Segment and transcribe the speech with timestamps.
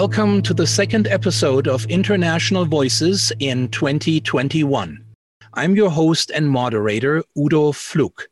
[0.00, 5.04] Welcome to the second episode of International Voices in 2021.
[5.54, 8.28] I'm your host and moderator, Udo Fluck,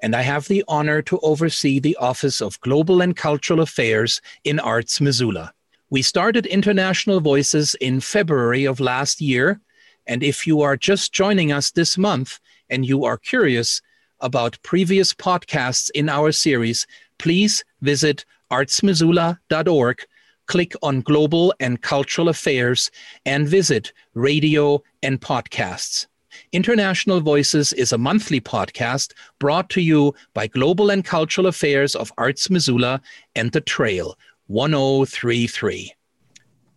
[0.00, 4.58] and I have the honor to oversee the Office of Global and Cultural Affairs in
[4.58, 5.52] Arts Missoula.
[5.90, 9.60] We started International Voices in February of last year,
[10.06, 12.40] and if you are just joining us this month
[12.70, 13.82] and you are curious
[14.20, 16.86] about previous podcasts in our series,
[17.18, 20.06] please visit artsmissoula.org
[20.50, 22.90] click on Global and Cultural Affairs
[23.24, 26.08] and visit Radio and Podcasts.
[26.50, 32.12] International Voices is a monthly podcast brought to you by Global and Cultural Affairs of
[32.18, 33.00] Arts Missoula
[33.36, 34.18] and The Trail
[34.48, 35.94] 1033.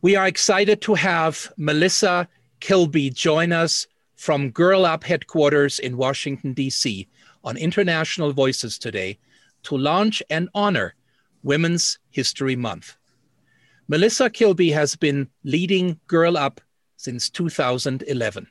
[0.03, 2.27] We are excited to have Melissa
[2.59, 7.07] Kilby join us from Girl Up headquarters in Washington, D.C.
[7.43, 9.17] on International Voices today
[9.63, 10.93] to launch and honor
[11.41, 12.97] Women's History Month.
[13.89, 16.61] Melissa Kilby has been leading Girl Up
[16.95, 18.47] since 2011.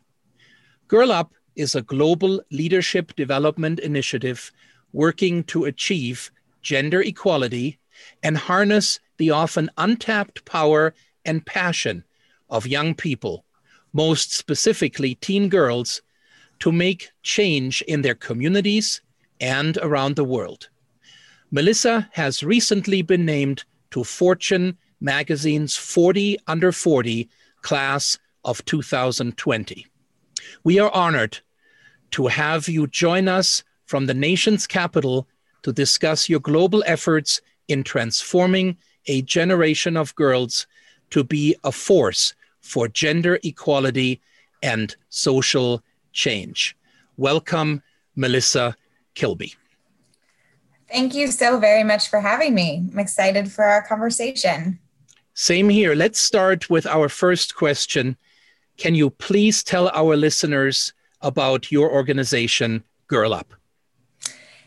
[0.88, 4.52] Girl Up is a global leadership development initiative
[4.92, 6.30] working to achieve
[6.60, 7.78] gender equality
[8.22, 12.04] and harness the often untapped power and passion
[12.50, 13.46] of young people,
[13.94, 16.02] most specifically teen girls,
[16.58, 19.00] to make change in their communities
[19.40, 20.68] and around the world.
[21.50, 27.28] Melissa has recently been named to Fortune magazine's 40 under 40
[27.60, 29.86] class of 2020.
[30.64, 31.40] We are honored
[32.12, 35.26] to have you join us from the nation's capital
[35.62, 40.66] to discuss your global efforts in transforming a generation of girls
[41.10, 44.20] to be a force for gender equality
[44.62, 46.76] and social change.
[47.16, 47.82] Welcome,
[48.14, 48.76] Melissa
[49.14, 49.54] Kilby.
[50.88, 52.88] Thank you so very much for having me.
[52.92, 54.78] I'm excited for our conversation.
[55.34, 55.94] Same here.
[55.94, 58.16] Let's start with our first question.
[58.76, 63.54] Can you please tell our listeners about your organization, Girl Up?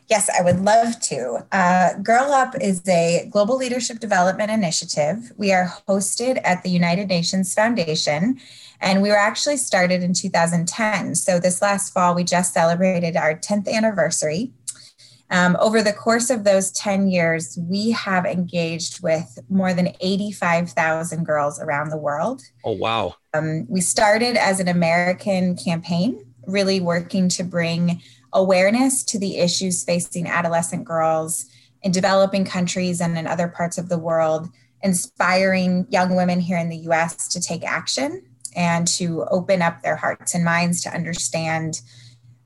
[0.08, 1.46] Yes, I would love to.
[1.52, 5.32] Uh, Girl Up is a global leadership development initiative.
[5.38, 8.40] We are hosted at the United Nations Foundation,
[8.80, 11.16] and we were actually started in 2010.
[11.16, 14.52] So this last fall, we just celebrated our 10th anniversary.
[15.32, 21.24] Um, over the course of those 10 years, we have engaged with more than 85,000
[21.24, 22.44] girls around the world.
[22.64, 23.16] Oh, wow.
[23.34, 28.02] Um, we started as an American campaign, really working to bring
[28.34, 31.46] awareness to the issues facing adolescent girls
[31.82, 34.50] in developing countries and in other parts of the world,
[34.84, 38.22] inspiring young women here in the US to take action
[38.56, 41.82] and to open up their hearts and minds to understand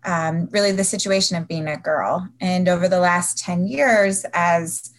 [0.06, 2.28] um, really the situation of being a girl.
[2.40, 4.92] And over the last 10 years, as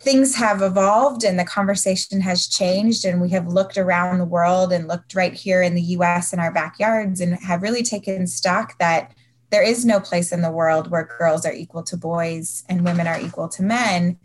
[0.00, 4.72] things have evolved and the conversation has changed, and we have looked around the world
[4.72, 8.78] and looked right here in the US in our backyards and have really taken stock
[8.78, 9.12] that
[9.50, 13.06] there is no place in the world where girls are equal to boys and women
[13.06, 14.18] are equal to men.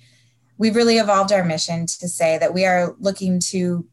[0.57, 3.85] We've really evolved our mission to say that we are looking to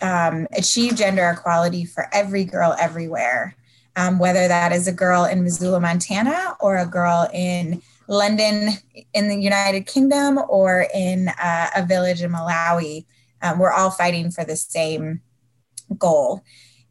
[0.00, 3.56] um, achieve gender equality for every girl everywhere
[3.96, 8.70] um, whether that is a girl in Missoula, Montana, or a girl in London
[9.14, 13.06] in the United Kingdom, or in uh, a village in Malawi.
[13.42, 15.20] Um, we're all fighting for the same
[15.98, 16.42] goal.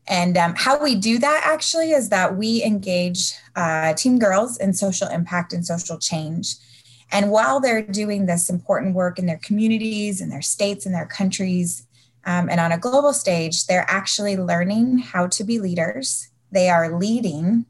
[0.07, 4.73] And um, how we do that actually is that we engage uh, teen girls in
[4.73, 6.55] social impact and social change.
[7.11, 11.05] And while they're doing this important work in their communities, in their states, in their
[11.05, 11.85] countries,
[12.25, 16.97] um, and on a global stage, they're actually learning how to be leaders they are
[16.97, 17.65] leading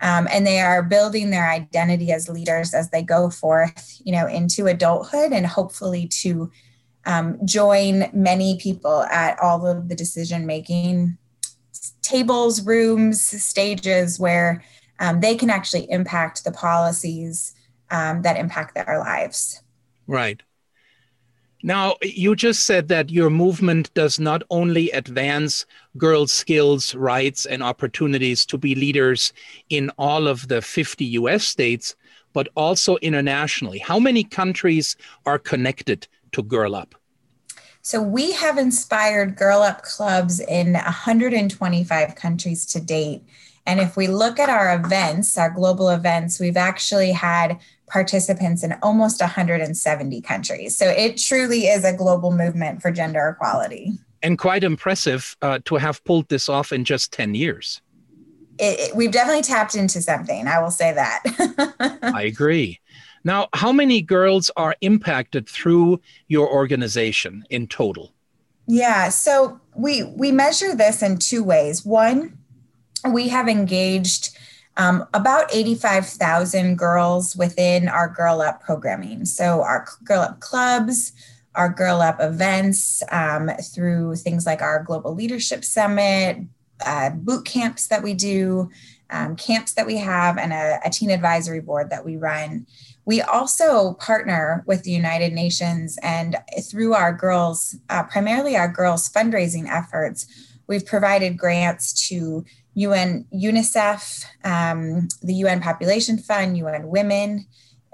[0.00, 4.26] um, and they are building their identity as leaders as they go forth you know
[4.26, 6.50] into adulthood and hopefully to
[7.04, 11.16] um, join many people at all of the decision making
[12.02, 14.62] tables rooms stages where
[15.00, 17.54] um, they can actually impact the policies
[17.90, 19.62] um, that impact their lives.
[20.06, 20.42] Right
[21.62, 25.64] now, you just said that your movement does not only advance
[25.96, 29.32] girls' skills, rights, and opportunities to be leaders
[29.68, 31.94] in all of the 50 US states,
[32.32, 33.78] but also internationally.
[33.78, 36.96] How many countries are connected to Girl Up?
[37.80, 43.22] So, we have inspired Girl Up clubs in 125 countries to date.
[43.66, 47.60] And if we look at our events, our global events, we've actually had
[47.92, 50.76] participants in almost 170 countries.
[50.76, 53.92] So it truly is a global movement for gender equality.
[54.22, 57.82] And quite impressive uh, to have pulled this off in just 10 years.
[58.58, 61.98] It, it, we've definitely tapped into something, I will say that.
[62.14, 62.80] I agree.
[63.24, 68.12] Now, how many girls are impacted through your organization in total?
[68.66, 71.84] Yeah, so we we measure this in two ways.
[71.84, 72.38] One,
[73.10, 74.36] we have engaged
[74.76, 79.24] um, about 85,000 girls within our Girl Up programming.
[79.24, 81.12] So our Girl Up clubs,
[81.54, 86.38] our Girl Up events um, through things like our Global Leadership Summit,
[86.84, 88.70] uh, boot camps that we do,
[89.10, 92.66] um, camps that we have, and a, a teen advisory board that we run.
[93.04, 99.10] We also partner with the United Nations, and through our girls, uh, primarily our girls'
[99.10, 100.26] fundraising efforts,
[100.66, 107.46] we've provided grants to UN, UNICEF, um, the UN Population Fund, UN Women,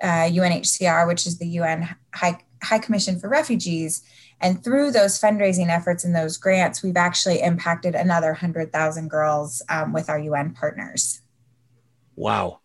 [0.02, 4.02] uh, UNHCR, which is the UN High, High Commission for Refugees.
[4.40, 9.92] And through those fundraising efforts and those grants, we've actually impacted another 100,000 girls um,
[9.92, 11.22] with our UN partners.
[12.14, 12.60] Wow.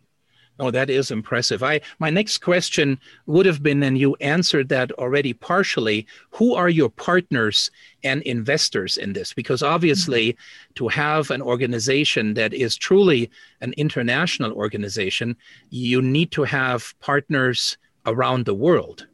[0.60, 1.64] Oh, that is impressive.
[1.64, 6.06] I my next question would have been, and you answered that already partially.
[6.30, 7.72] Who are your partners
[8.04, 9.32] and investors in this?
[9.32, 10.74] Because obviously, mm-hmm.
[10.74, 13.30] to have an organization that is truly
[13.62, 15.36] an international organization,
[15.70, 19.08] you need to have partners around the world.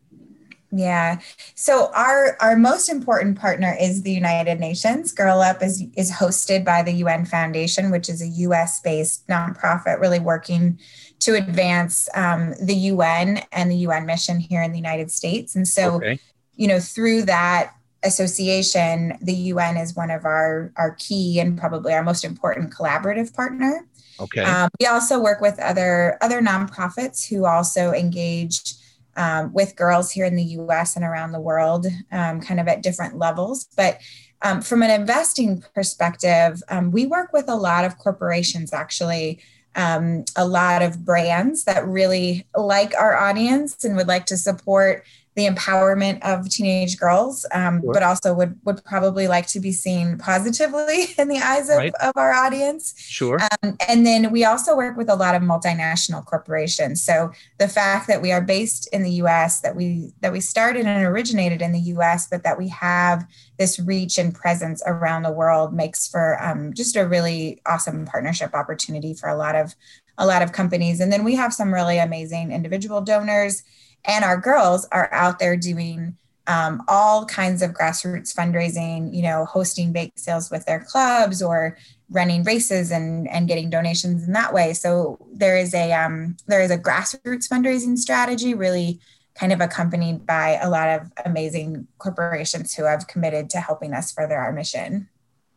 [0.72, 1.18] Yeah.
[1.56, 5.12] So our our most important partner is the United Nations.
[5.12, 10.00] Girl Up is is hosted by the UN Foundation, which is a US based nonprofit
[10.00, 10.78] really working
[11.20, 15.54] to advance um, the UN and the UN mission here in the United States.
[15.54, 16.18] And so, okay.
[16.54, 21.92] you know, through that association, the UN is one of our, our key and probably
[21.92, 23.86] our most important collaborative partner.
[24.18, 24.42] Okay.
[24.42, 28.74] Um, we also work with other other nonprofits who also engage
[29.20, 30.96] um, with girls here in the U.S.
[30.96, 33.68] and around the world, um, kind of at different levels.
[33.76, 34.00] But
[34.40, 39.40] um, from an investing perspective, um, we work with a lot of corporations actually
[39.76, 45.04] um, a lot of brands that really like our audience and would like to support
[45.40, 47.94] the empowerment of teenage girls, um, sure.
[47.94, 51.94] but also would would probably like to be seen positively in the eyes of, right.
[52.02, 52.94] of our audience.
[52.98, 53.38] Sure.
[53.62, 57.02] Um, and then we also work with a lot of multinational corporations.
[57.02, 60.84] So the fact that we are based in the U.S., that we that we started
[60.84, 63.26] and originated in the U.S., but that we have
[63.58, 68.54] this reach and presence around the world makes for um, just a really awesome partnership
[68.54, 69.74] opportunity for a lot of
[70.18, 71.00] a lot of companies.
[71.00, 73.62] And then we have some really amazing individual donors
[74.04, 76.16] and our girls are out there doing
[76.46, 81.76] um, all kinds of grassroots fundraising, you know, hosting bake sales with their clubs or
[82.10, 84.72] running races and, and getting donations in that way.
[84.72, 89.00] So there is a um, there is a grassroots fundraising strategy really
[89.34, 94.10] kind of accompanied by a lot of amazing corporations who have committed to helping us
[94.12, 95.08] further our mission.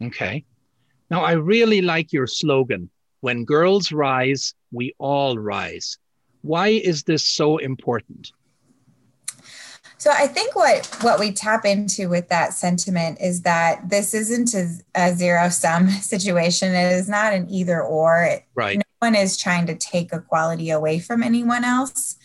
[0.02, 0.46] Okay.
[1.10, 2.90] Now I really like your slogan.
[3.22, 5.98] When girls rise, we all rise.
[6.44, 8.32] Why is this so important?
[9.98, 14.54] So I think what what we tap into with that sentiment is that this isn't
[14.54, 16.76] a, a zero sum situation.
[16.76, 18.40] It is not an either or.
[18.54, 18.78] Right.
[18.78, 22.18] No one is trying to take equality away from anyone else.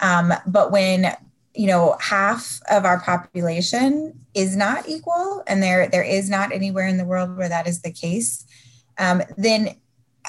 [0.00, 1.14] Um, but when
[1.54, 6.86] you know half of our population is not equal, and there there is not anywhere
[6.86, 8.46] in the world where that is the case,
[8.96, 9.76] um, then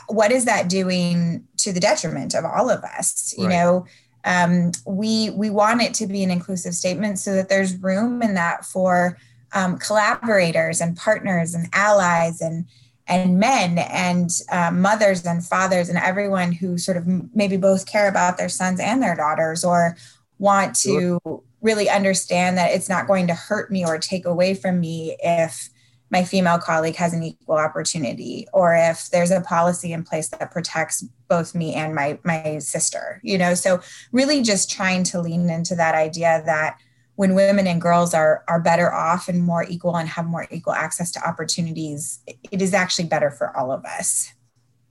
[0.07, 3.53] what is that doing to the detriment of all of us you right.
[3.53, 3.85] know
[4.25, 8.33] um, we we want it to be an inclusive statement so that there's room in
[8.33, 9.17] that for
[9.53, 12.65] um, collaborators and partners and allies and
[13.07, 18.09] and men and uh, mothers and fathers and everyone who sort of maybe both care
[18.09, 19.95] about their sons and their daughters or
[20.39, 21.43] want to sure.
[21.61, 25.69] really understand that it's not going to hurt me or take away from me if
[26.09, 30.51] my female colleague has an equal opportunity or if there's a policy in place that
[30.51, 33.53] protects both me and my my sister you know?
[33.53, 36.77] So really just trying to lean into that idea that
[37.15, 40.73] when women and girls are are better off and more equal and have more equal
[40.73, 42.19] access to opportunities
[42.51, 44.33] it is actually better for all of us.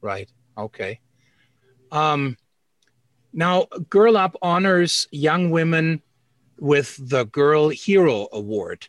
[0.00, 0.30] Right.
[0.58, 1.00] Okay.
[1.92, 2.36] Um
[3.32, 6.02] now girl up honors young women
[6.58, 8.88] with the girl hero award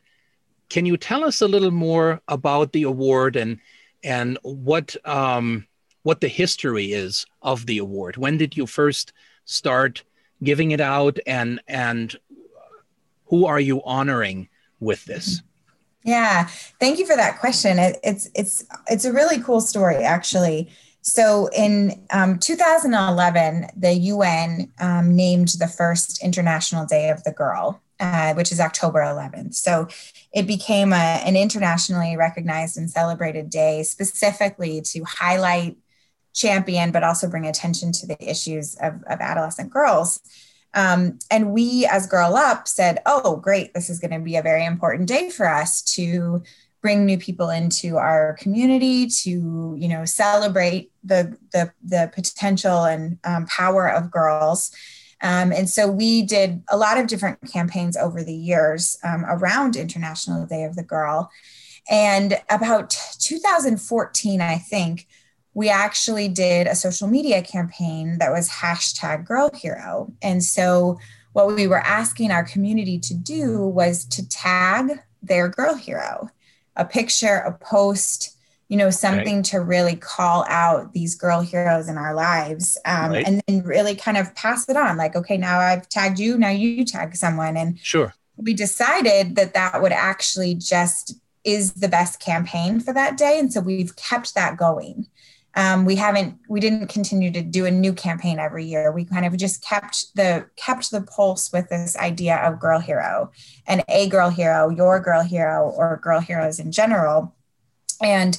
[0.69, 3.59] can you tell us a little more about the award and
[4.03, 5.67] and what um,
[6.03, 8.17] what the history is of the award?
[8.17, 9.13] When did you first
[9.45, 10.03] start
[10.43, 12.15] giving it out, and and
[13.25, 15.41] who are you honoring with this?
[16.03, 16.47] Yeah,
[16.79, 17.79] thank you for that question.
[17.79, 20.69] It, it's it's it's a really cool story, actually.
[21.01, 27.81] So in um, 2011, the UN um, named the first International Day of the Girl,
[27.99, 29.55] uh, which is October 11th.
[29.55, 29.87] So
[30.33, 35.77] it became a, an internationally recognized and celebrated day specifically to highlight,
[36.33, 40.19] champion, but also bring attention to the issues of, of adolescent girls.
[40.75, 44.43] Um, and we, as Girl Up, said, oh, great, this is going to be a
[44.43, 46.43] very important day for us to
[46.81, 53.17] bring new people into our community to you know celebrate the the, the potential and
[53.23, 54.71] um, power of girls
[55.21, 59.75] um, and so we did a lot of different campaigns over the years um, around
[59.75, 61.31] international day of the girl.
[61.89, 65.07] And about 2014 i think
[65.57, 70.13] we actually did a social media campaign that was hashtag girl hero.
[70.21, 70.99] And so
[71.33, 76.29] what we were asking our community to do was to tag their girl hero
[76.75, 78.36] a picture, a post,
[78.69, 79.45] you know, something right.
[79.45, 82.77] to really call out these girl heroes in our lives.
[82.85, 83.25] Um, right.
[83.25, 86.49] And then really kind of pass it on like, okay, now I've tagged you, now
[86.49, 87.55] you tag someone.
[87.55, 88.13] And sure.
[88.35, 93.39] We decided that that would actually just is the best campaign for that day.
[93.39, 95.07] And so we've kept that going.
[95.55, 99.25] Um, we haven't we didn't continue to do a new campaign every year we kind
[99.25, 103.31] of just kept the kept the pulse with this idea of girl hero
[103.65, 107.33] and a girl hero your girl hero or girl heroes in general
[108.01, 108.37] and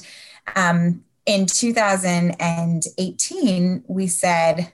[0.55, 4.71] um, in 2018 we said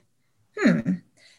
[0.58, 0.92] hmm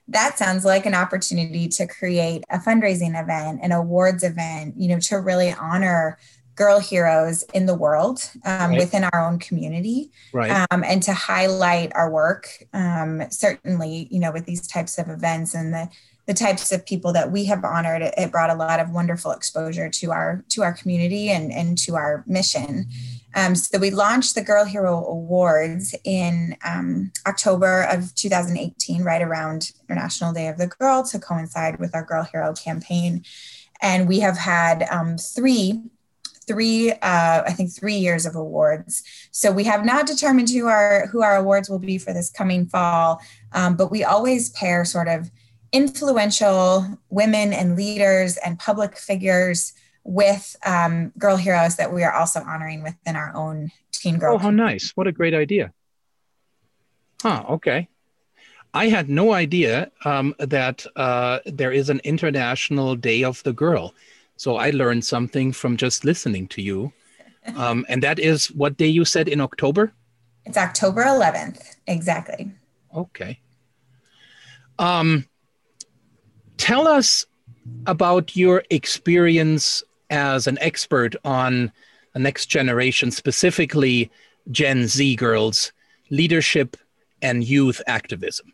[0.09, 4.99] that sounds like an opportunity to create a fundraising event an awards event you know
[4.99, 6.17] to really honor
[6.55, 8.79] girl heroes in the world um, right.
[8.79, 10.65] within our own community right.
[10.71, 15.53] um, and to highlight our work um, certainly you know with these types of events
[15.53, 15.89] and the
[16.25, 19.31] the types of people that we have honored it, it brought a lot of wonderful
[19.31, 22.85] exposure to our to our community and and to our mission
[23.38, 29.72] um, so we launched the girl hero awards in um, october of 2018 right around
[29.88, 33.24] international day of the girl to coincide with our girl hero campaign
[33.82, 35.82] and we have had um, three
[36.48, 39.03] three, uh, I think, three years of awards.
[39.32, 42.65] So we have not determined who our who our awards will be for this coming
[42.65, 45.29] fall, um, but we always pair sort of
[45.74, 49.74] influential women and leaders and public figures
[50.07, 54.35] with um, girl heroes that we are also honoring within our own teen girl.
[54.35, 54.91] Oh, how nice!
[54.95, 55.73] What a great idea.
[57.21, 57.43] Huh.
[57.49, 57.89] Okay.
[58.73, 63.93] I had no idea um, that uh, there is an International Day of the Girl.
[64.35, 66.93] So I learned something from just listening to you.
[67.55, 69.93] Um, and that is what day you said in October?
[70.43, 71.77] It's October 11th.
[71.87, 72.51] Exactly.
[72.93, 73.39] Okay.
[74.77, 75.29] Um,
[76.57, 77.25] tell us
[77.85, 81.71] about your experience as an expert on
[82.13, 84.09] the next generation, specifically
[84.51, 85.71] Gen Z girls,
[86.09, 86.77] leadership
[87.21, 88.53] and youth activism.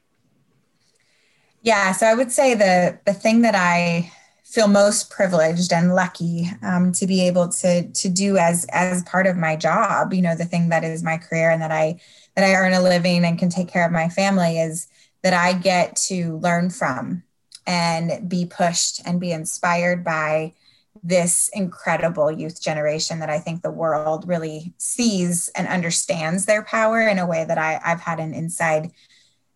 [1.62, 4.12] Yeah, so I would say the the thing that I
[4.54, 9.26] feel most privileged and lucky um, to be able to to do as as part
[9.26, 12.00] of my job you know the thing that is my career and that i
[12.36, 14.88] that i earn a living and can take care of my family is
[15.24, 17.24] that i get to learn from
[17.66, 20.54] and be pushed and be inspired by
[21.02, 27.02] this incredible youth generation that I think the world really sees and understands their power
[27.02, 28.92] in a way that I, I've had an inside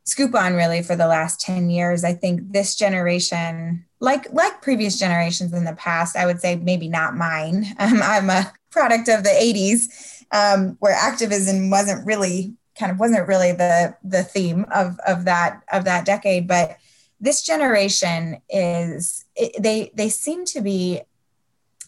[0.03, 2.03] scoop on really for the last 10 years.
[2.03, 6.87] I think this generation like like previous generations in the past i would say maybe
[6.87, 12.91] not mine um, i'm a product of the 80s um, where activism wasn't really kind
[12.91, 16.77] of wasn't really the the theme of of that of that decade but
[17.19, 19.25] this generation is
[19.59, 21.01] they they seem to be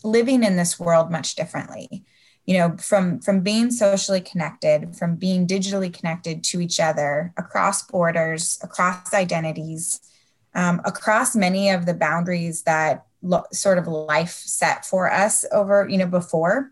[0.03, 2.03] living in this world much differently
[2.45, 7.83] you know from from being socially connected from being digitally connected to each other across
[7.83, 10.01] borders across identities
[10.55, 15.87] um, across many of the boundaries that lo- sort of life set for us over,
[15.89, 16.71] you know, before.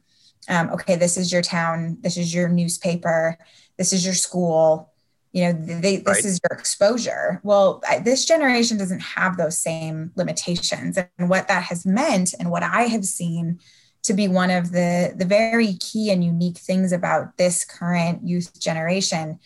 [0.50, 3.38] Um, okay, this is your town, this is your newspaper,
[3.78, 4.94] this is your school,
[5.38, 6.26] you know, they, this right.
[6.26, 7.40] is your exposure.
[7.44, 10.98] Well, I, this generation doesn't have those same limitations.
[10.98, 13.60] And what that has meant, and what I have seen
[14.02, 18.60] to be one of the, the very key and unique things about this current youth
[18.60, 19.38] generation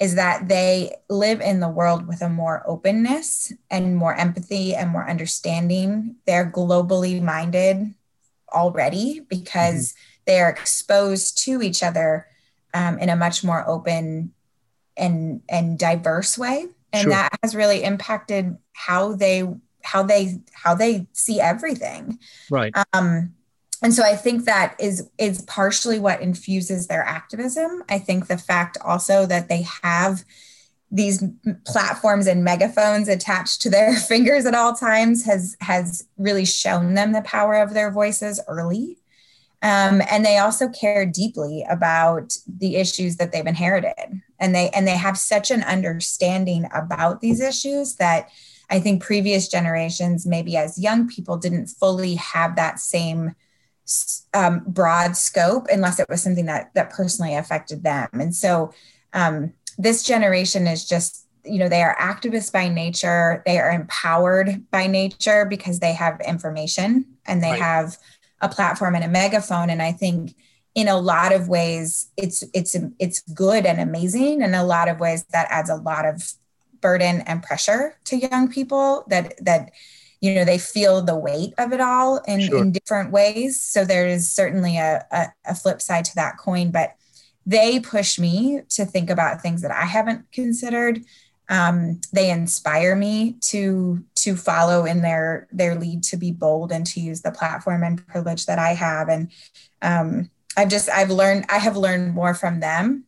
[0.00, 4.90] is that they live in the world with a more openness and more empathy and
[4.90, 6.16] more understanding.
[6.26, 7.94] They're globally minded
[8.52, 10.22] already because mm-hmm.
[10.26, 12.26] they are exposed to each other
[12.74, 14.32] um, in a much more open
[14.98, 17.10] and and diverse way, and sure.
[17.10, 19.48] that has really impacted how they
[19.82, 22.18] how they how they see everything.
[22.50, 22.74] Right.
[22.92, 23.34] Um,
[23.82, 28.38] and so i think that is is partially what infuses their activism i think the
[28.38, 30.24] fact also that they have
[30.90, 31.22] these
[31.66, 37.12] platforms and megaphones attached to their fingers at all times has has really shown them
[37.12, 38.98] the power of their voices early
[39.60, 44.86] um, and they also care deeply about the issues that they've inherited and they and
[44.86, 48.28] they have such an understanding about these issues that
[48.70, 53.34] I think previous generations, maybe as young people, didn't fully have that same
[54.34, 58.08] um, broad scope unless it was something that that personally affected them.
[58.12, 58.72] And so
[59.12, 64.70] um, this generation is just you know they are activists by nature they are empowered
[64.70, 67.60] by nature because they have information and they right.
[67.60, 67.96] have
[68.40, 69.70] a platform and a megaphone.
[69.70, 70.34] And i think
[70.74, 74.42] in a lot of ways it's it's it's good and amazing.
[74.42, 76.32] In a lot of ways that adds a lot of
[76.80, 79.72] burden and pressure to young people that that
[80.20, 82.58] you know they feel the weight of it all in, sure.
[82.58, 83.60] in different ways.
[83.60, 86.94] So there is certainly a, a, a flip side to that coin but
[87.44, 91.02] they push me to think about things that i haven't considered.
[91.48, 96.86] Um, they inspire me to to follow in their their lead to be bold and
[96.86, 99.08] to use the platform and privilege that i have.
[99.08, 99.30] And
[99.82, 103.04] um, i've just i've learned i have learned more from them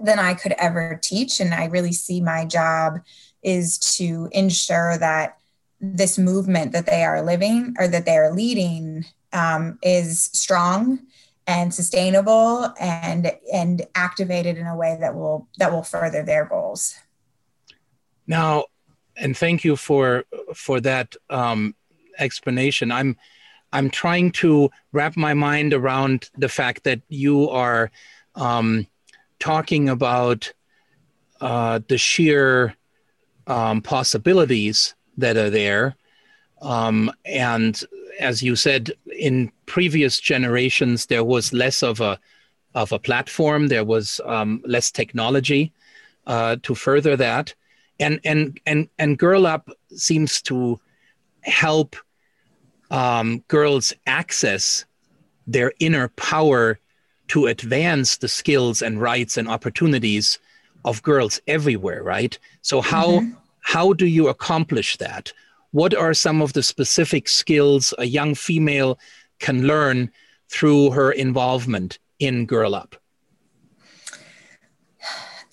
[0.00, 1.40] than i could ever teach.
[1.40, 3.00] And i really see my job
[3.42, 5.38] is to ensure that
[5.80, 11.00] this movement that they are living or that they are leading um, is strong
[11.46, 16.94] and sustainable and and activated in a way that will that will further their goals.
[18.26, 18.66] Now
[19.20, 21.74] and thank you for for that um,
[22.18, 23.16] explanation i'm
[23.72, 27.90] i'm trying to wrap my mind around the fact that you are
[28.34, 28.86] um,
[29.38, 30.52] talking about
[31.40, 32.74] uh, the sheer
[33.46, 35.96] um, possibilities that are there.
[36.60, 37.82] Um, and
[38.20, 42.18] as you said, in previous generations, there was less of a
[42.74, 43.68] of a platform.
[43.68, 45.72] There was um, less technology
[46.26, 47.54] uh, to further that,
[48.00, 50.80] and and and and Girl Up seems to
[51.42, 51.96] help
[52.90, 54.84] um, girls access
[55.46, 56.78] their inner power
[57.28, 60.38] to advance the skills and rights and opportunities
[60.84, 62.02] of girls everywhere.
[62.02, 62.38] Right.
[62.62, 63.32] So how mm-hmm
[63.68, 65.30] how do you accomplish that?
[65.72, 68.98] What are some of the specific skills a young female
[69.40, 70.10] can learn
[70.48, 72.96] through her involvement in Girl Up?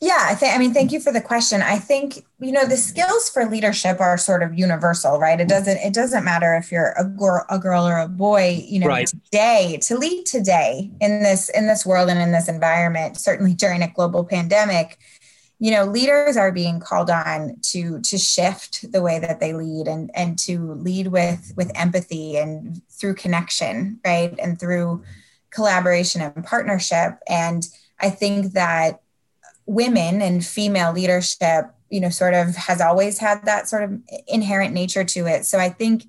[0.02, 1.62] Yeah, I think I mean thank you for the question.
[1.62, 5.40] I think you know the skills for leadership are sort of universal, right?
[5.40, 8.80] It doesn't it doesn't matter if you're a girl, a girl or a boy, you
[8.80, 9.08] know, right.
[9.08, 13.82] today to lead today in this in this world and in this environment, certainly during
[13.82, 15.00] a global pandemic,
[15.60, 19.88] you know leaders are being called on to to shift the way that they lead
[19.88, 25.04] and and to lead with with empathy and through connection right and through
[25.52, 27.70] collaboration and partnership and
[28.02, 29.02] i think that
[29.66, 34.74] women and female leadership you know sort of has always had that sort of inherent
[34.74, 35.46] nature to it.
[35.46, 36.06] So i think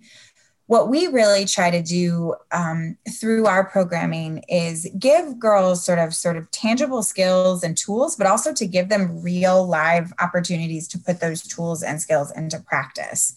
[0.69, 6.13] what we really try to do um, through our programming is give girls sort of
[6.13, 10.99] sort of tangible skills and tools but also to give them real live opportunities to
[10.99, 13.35] put those tools and skills into practice.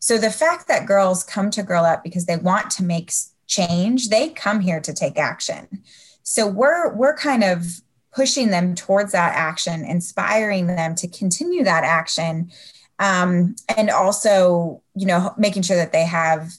[0.00, 3.12] So the fact that girls come to girl up because they want to make
[3.46, 5.82] change they come here to take action.
[6.22, 7.80] So we're we're kind of
[8.14, 12.50] pushing them towards that action inspiring them to continue that action
[12.98, 16.52] um, and also you know making sure that they have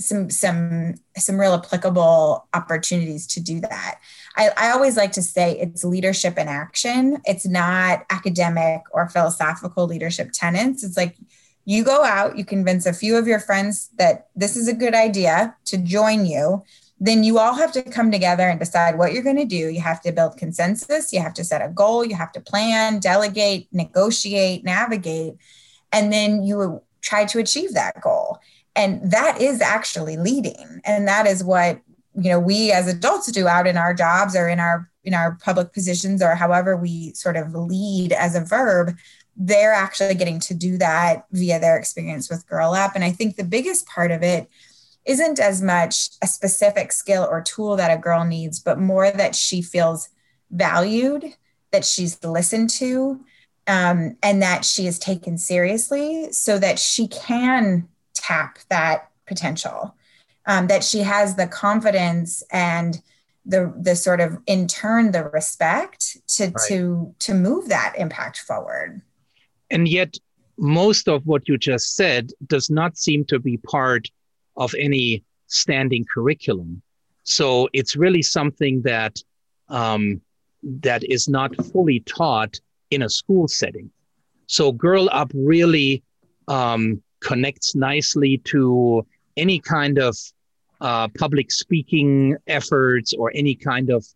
[0.00, 3.98] some some some real applicable opportunities to do that.
[4.36, 7.20] I, I always like to say it's leadership in action.
[7.24, 10.84] It's not academic or philosophical leadership tenets.
[10.84, 11.16] It's like
[11.64, 14.94] you go out, you convince a few of your friends that this is a good
[14.94, 16.62] idea to join you.
[17.00, 19.68] Then you all have to come together and decide what you're going to do.
[19.68, 21.12] You have to build consensus.
[21.12, 22.04] You have to set a goal.
[22.04, 25.34] You have to plan, delegate, negotiate, navigate,
[25.92, 28.38] and then you try to achieve that goal
[28.78, 31.80] and that is actually leading and that is what
[32.14, 35.36] you know we as adults do out in our jobs or in our in our
[35.42, 38.96] public positions or however we sort of lead as a verb
[39.36, 43.36] they're actually getting to do that via their experience with girl up and i think
[43.36, 44.48] the biggest part of it
[45.08, 49.34] isn't as much a specific skill or tool that a girl needs but more that
[49.34, 50.10] she feels
[50.50, 51.34] valued
[51.72, 53.20] that she's listened to
[53.66, 59.94] um, and that she is taken seriously so that she can tap that potential
[60.46, 63.02] um, that she has the confidence and
[63.44, 66.54] the the sort of in turn the respect to right.
[66.68, 69.00] to to move that impact forward
[69.70, 70.16] and yet
[70.58, 74.08] most of what you just said does not seem to be part
[74.58, 76.82] of any standing curriculum.
[77.22, 79.22] So it's really something that
[79.68, 80.20] um,
[80.62, 83.90] that is not fully taught in a school setting.
[84.46, 86.02] So girl up really
[86.48, 90.16] um, connects nicely to any kind of
[90.80, 94.06] uh, public speaking efforts or any kind of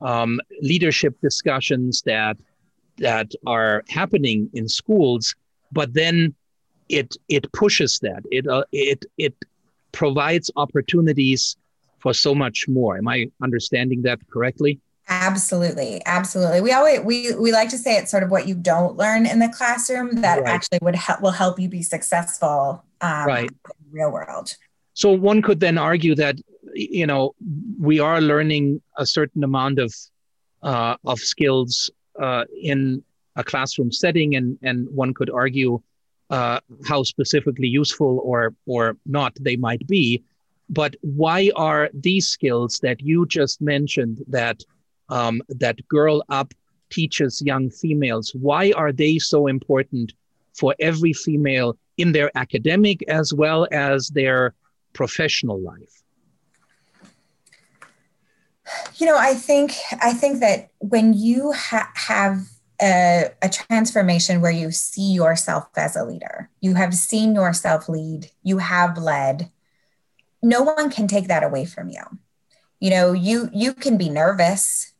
[0.00, 2.36] um, leadership discussions that
[2.98, 5.34] that are happening in schools,
[5.72, 6.34] but then
[6.88, 8.22] it it pushes that.
[8.30, 9.34] It uh, it it
[9.92, 11.56] provides opportunities
[11.98, 12.98] for so much more.
[12.98, 14.80] Am I understanding that correctly?
[15.08, 16.60] Absolutely, absolutely.
[16.60, 19.38] We always we we like to say it's sort of what you don't learn in
[19.40, 20.48] the classroom that right.
[20.48, 23.50] actually would help will help you be successful um, right.
[23.50, 24.56] in real world.
[24.94, 26.36] So one could then argue that
[26.74, 27.34] you know
[27.78, 29.94] we are learning a certain amount of
[30.62, 33.02] uh, of skills uh, in
[33.36, 35.82] a classroom setting, and and one could argue
[36.32, 40.24] uh, how specifically useful or or not they might be.
[40.68, 44.64] But why are these skills that you just mentioned that
[45.10, 46.54] um, that Girl Up
[46.90, 48.32] teaches young females?
[48.34, 50.14] Why are they so important
[50.54, 54.54] for every female in their academic as well as their
[54.94, 56.02] professional life?
[58.96, 62.46] You know, I think I think that when you ha- have
[62.82, 68.30] a, a, transformation where you see yourself as a leader, you have seen yourself lead,
[68.42, 69.50] you have led.
[70.42, 72.02] No one can take that away from you.
[72.80, 74.92] You know, you you can be nervous,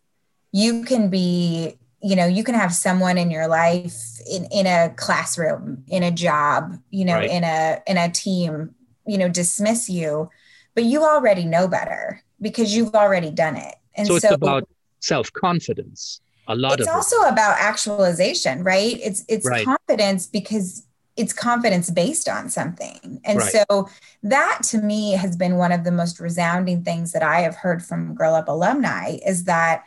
[0.53, 4.93] you can be you know you can have someone in your life in, in a
[4.97, 7.31] classroom in a job you know right.
[7.31, 8.75] in a in a team
[9.07, 10.29] you know dismiss you
[10.75, 14.69] but you already know better because you've already done it and so it's so, about
[15.01, 17.33] self-confidence a lot it's also it.
[17.33, 19.65] about actualization right it's it's right.
[19.65, 23.65] confidence because it's confidence based on something and right.
[23.69, 23.89] so
[24.23, 27.85] that to me has been one of the most resounding things that i have heard
[27.85, 29.85] from girl up alumni is that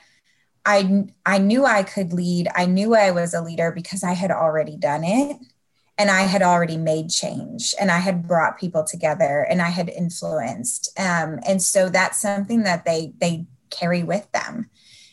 [0.66, 2.48] I I knew I could lead.
[2.56, 5.38] I knew I was a leader because I had already done it
[5.98, 9.90] and I had already made change and I had brought people together and I had
[9.90, 10.90] influenced.
[11.00, 14.70] Um, and so that's something that they they carry with them.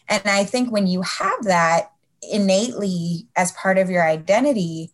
[0.09, 1.93] And I think when you have that
[2.31, 4.93] innately as part of your identity,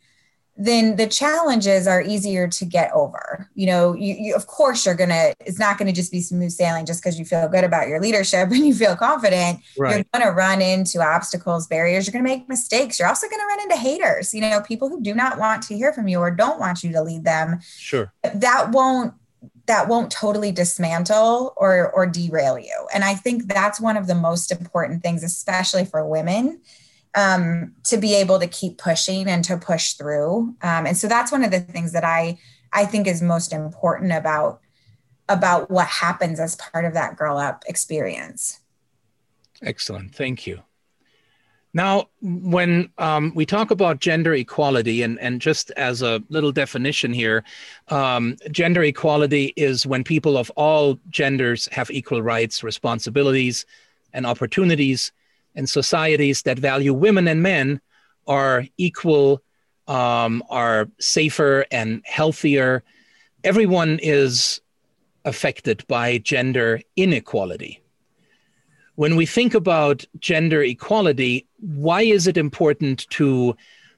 [0.61, 3.49] then the challenges are easier to get over.
[3.55, 5.33] You know, you, you of course you're gonna.
[5.47, 8.49] It's not gonna just be smooth sailing just because you feel good about your leadership
[8.51, 9.61] and you feel confident.
[9.79, 9.94] Right.
[9.94, 12.07] You're gonna run into obstacles, barriers.
[12.07, 12.99] You're gonna make mistakes.
[12.99, 14.35] You're also gonna run into haters.
[14.35, 16.90] You know, people who do not want to hear from you or don't want you
[16.92, 17.61] to lead them.
[17.77, 18.12] Sure.
[18.35, 19.14] That won't
[19.68, 22.88] that won't totally dismantle or or derail you.
[22.92, 26.61] And I think that's one of the most important things, especially for women
[27.14, 30.57] um, to be able to keep pushing and to push through.
[30.62, 32.38] Um, and so that's one of the things that I
[32.72, 34.61] I think is most important about
[35.28, 38.61] about what happens as part of that girl up experience.
[39.62, 40.62] Excellent, thank you.
[41.74, 47.12] Now, when um, we talk about gender equality, and, and just as a little definition
[47.12, 47.44] here,
[47.88, 53.66] um, gender equality is when people of all genders have equal rights, responsibilities,
[54.14, 55.12] and opportunities
[55.54, 57.81] and societies that value women and men
[58.26, 59.42] are equal,
[59.88, 62.83] um, are safer and healthier.
[63.44, 64.61] Everyone is
[65.24, 67.83] affected by gender inequality.
[68.98, 73.56] When we think about gender equality, why is it important to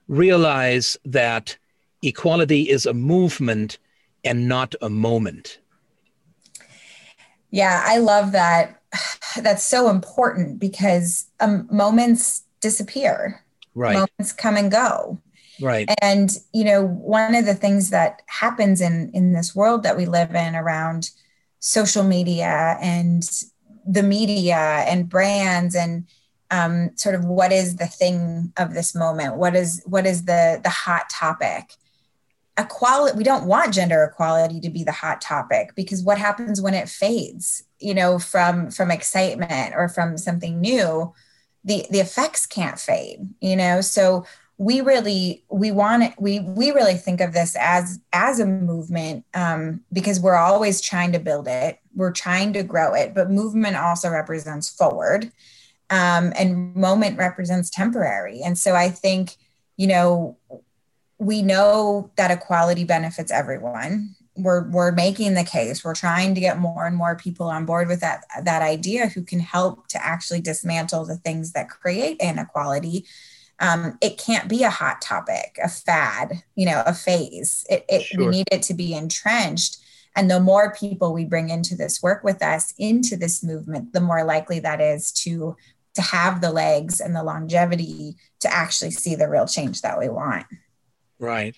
[0.09, 1.57] realize that
[2.03, 3.79] equality is a movement
[4.25, 5.59] and not a moment?
[7.51, 8.83] Yeah, I love that.
[9.41, 13.43] That's so important because um, moments disappear.
[13.75, 13.95] Right.
[13.95, 15.19] Moments come and go.
[15.63, 15.89] Right.
[16.03, 20.05] And you know one of the things that happens in in this world that we
[20.05, 21.09] live in around
[21.59, 23.27] social media and
[23.91, 26.07] the media and brands and
[26.51, 29.37] um, sort of what is the thing of this moment?
[29.37, 31.75] What is what is the the hot topic?
[32.59, 36.75] Equality we don't want gender equality to be the hot topic because what happens when
[36.75, 41.13] it fades you know from from excitement or from something new
[41.65, 43.81] the the effects can't fade you know?
[43.81, 44.25] So
[44.61, 49.25] we really we want it we we really think of this as as a movement
[49.33, 53.75] um, because we're always trying to build it we're trying to grow it but movement
[53.75, 55.33] also represents forward
[55.89, 59.37] um, and moment represents temporary and so i think
[59.79, 60.37] you know
[61.21, 64.15] we know that equality benefits everyone.
[64.37, 65.85] We're, we're making the case.
[65.85, 69.23] We're trying to get more and more people on board with that, that idea who
[69.23, 73.05] can help to actually dismantle the things that create inequality.
[73.61, 77.67] Um, it can't be a hot topic, a fad, you know, a phase.
[77.69, 78.25] It, it sure.
[78.25, 79.77] we need it to be entrenched.
[80.17, 84.01] And the more people we bring into this work with us, into this movement, the
[84.01, 85.57] more likely that is to
[85.95, 90.09] to have the legs and the longevity to actually see the real change that we
[90.09, 90.47] want.
[91.19, 91.57] Right.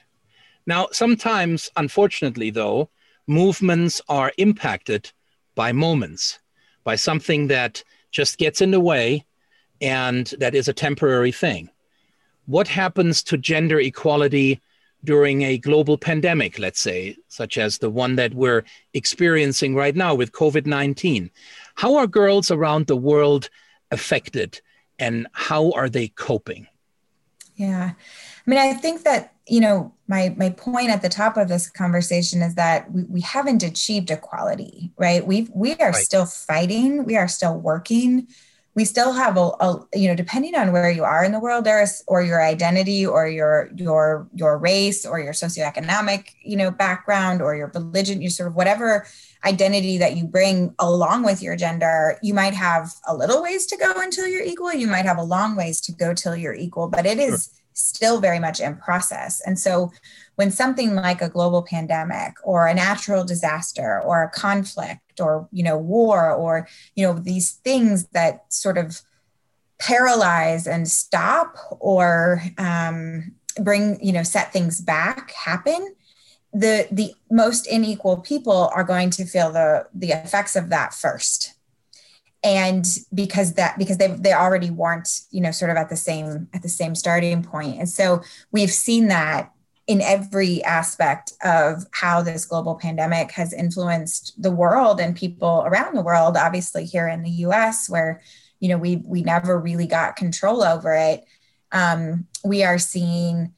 [0.66, 2.88] Now, sometimes, unfortunately, though,
[3.26, 5.12] movements are impacted
[5.54, 6.38] by moments,
[6.82, 9.24] by something that just gets in the way
[9.80, 11.68] and that is a temporary thing.
[12.46, 14.60] What happens to gender equality
[15.04, 20.14] during a global pandemic, let's say, such as the one that we're experiencing right now
[20.14, 21.30] with COVID 19.
[21.74, 23.48] How are girls around the world
[23.90, 24.60] affected
[24.98, 26.68] and how are they coping?
[27.56, 27.92] Yeah.
[27.94, 31.68] I mean, I think that, you know, my my point at the top of this
[31.70, 35.26] conversation is that we, we haven't achieved equality, right?
[35.26, 35.94] We we are right.
[35.94, 38.28] still fighting, we are still working
[38.74, 41.64] we still have a, a, you know depending on where you are in the world
[41.64, 46.70] there is or your identity or your your your race or your socioeconomic you know
[46.70, 49.06] background or your religion you sort of whatever
[49.44, 53.76] identity that you bring along with your gender you might have a little ways to
[53.76, 56.88] go until you're equal you might have a long ways to go till you're equal
[56.88, 57.61] but it is sure.
[57.74, 59.40] Still very much in process.
[59.46, 59.92] And so
[60.36, 65.62] when something like a global pandemic or a natural disaster or a conflict or you
[65.62, 69.00] know war or you know these things that sort of
[69.78, 75.94] paralyze and stop or um, bring you know set things back happen
[76.52, 81.54] the the most unequal people are going to feel the the effects of that first
[82.44, 86.48] and because that because they they already weren't you know sort of at the same
[86.52, 87.78] at the same starting point.
[87.78, 89.52] And so we've seen that
[89.86, 95.94] in every aspect of how this global pandemic has influenced the world and people around
[95.94, 98.22] the world obviously here in the US where
[98.60, 101.24] you know we we never really got control over it.
[101.72, 103.54] Um, we are seeing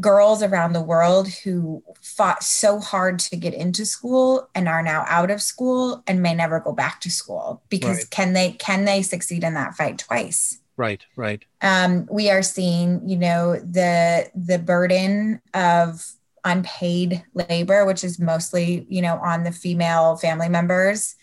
[0.00, 5.04] girls around the world who fought so hard to get into school and are now
[5.08, 8.10] out of school and may never go back to school because right.
[8.10, 11.42] can they can they succeed in that fight twice Right, right.
[11.62, 16.06] Um, we are seeing, you know, the the burden of
[16.44, 21.16] unpaid labor, which is mostly, you know, on the female family members,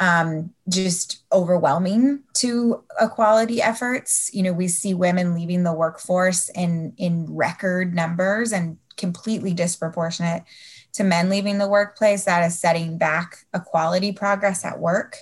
[0.00, 4.30] um, just overwhelming to equality efforts.
[4.32, 10.44] You know, we see women leaving the workforce in in record numbers and completely disproportionate
[10.92, 12.24] to men leaving the workplace.
[12.24, 15.16] That is setting back equality progress at work.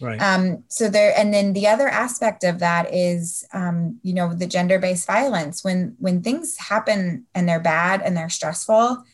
[0.00, 0.20] Right.
[0.20, 4.48] Um, so there, and then the other aspect of that is, um, you know, the
[4.48, 5.62] gender-based violence.
[5.62, 9.04] When when things happen and they're bad and they're stressful,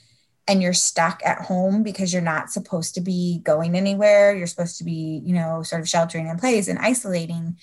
[0.48, 4.78] and you're stuck at home because you're not supposed to be going anywhere, you're supposed
[4.78, 7.58] to be, you know, sort of sheltering in place and isolating.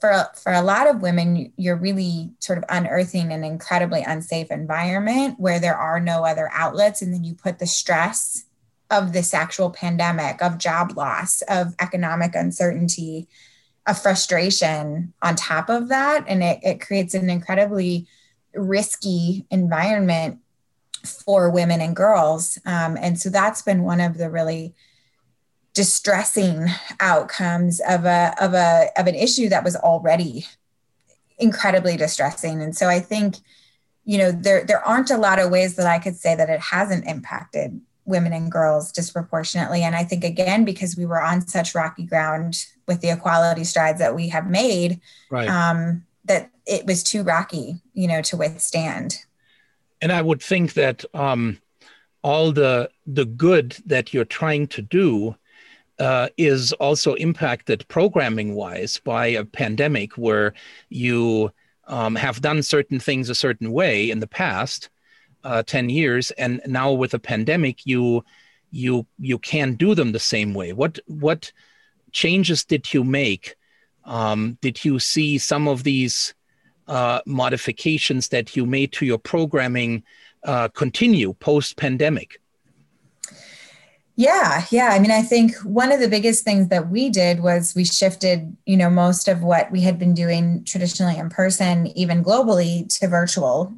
[0.00, 5.38] For for a lot of women, you're really sort of unearthing an incredibly unsafe environment
[5.38, 8.44] where there are no other outlets, and then you put the stress
[8.90, 13.28] of this actual pandemic, of job loss, of economic uncertainty,
[13.86, 16.24] of frustration on top of that.
[16.26, 18.06] And it, it creates an incredibly
[18.54, 20.40] risky environment
[21.04, 22.58] for women and girls.
[22.66, 24.74] Um, and so that's been one of the really
[25.74, 26.66] distressing
[26.98, 30.46] outcomes of a of a of an issue that was already
[31.38, 32.60] incredibly distressing.
[32.60, 33.36] And so I think,
[34.04, 36.60] you know, there there aren't a lot of ways that I could say that it
[36.60, 39.82] hasn't impacted women and girls disproportionately.
[39.82, 43.98] And I think, again, because we were on such rocky ground with the equality strides
[43.98, 45.48] that we have made, right.
[45.48, 49.18] um, that it was too rocky, you know, to withstand.
[50.00, 51.58] And I would think that um,
[52.22, 55.34] all the the good that you're trying to do
[55.98, 60.54] uh, is also impacted programming wise by a pandemic where
[60.88, 61.50] you
[61.88, 64.90] um, have done certain things a certain way in the past
[65.44, 68.24] uh, 10 years and now with a pandemic you
[68.70, 70.72] you you can't do them the same way.
[70.72, 71.52] What what
[72.12, 73.56] changes did you make?
[74.04, 76.34] Um, did you see some of these
[76.88, 80.02] uh, modifications that you made to your programming
[80.44, 82.40] uh, continue post pandemic
[84.18, 84.88] yeah, yeah.
[84.88, 88.56] I mean, I think one of the biggest things that we did was we shifted,
[88.66, 93.06] you know, most of what we had been doing traditionally in person, even globally, to
[93.06, 93.72] virtual.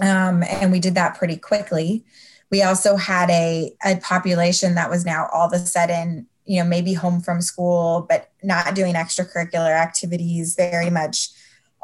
[0.00, 2.06] Um, and we did that pretty quickly.
[2.50, 6.66] We also had a, a population that was now all of a sudden, you know,
[6.66, 11.28] maybe home from school, but not doing extracurricular activities, very much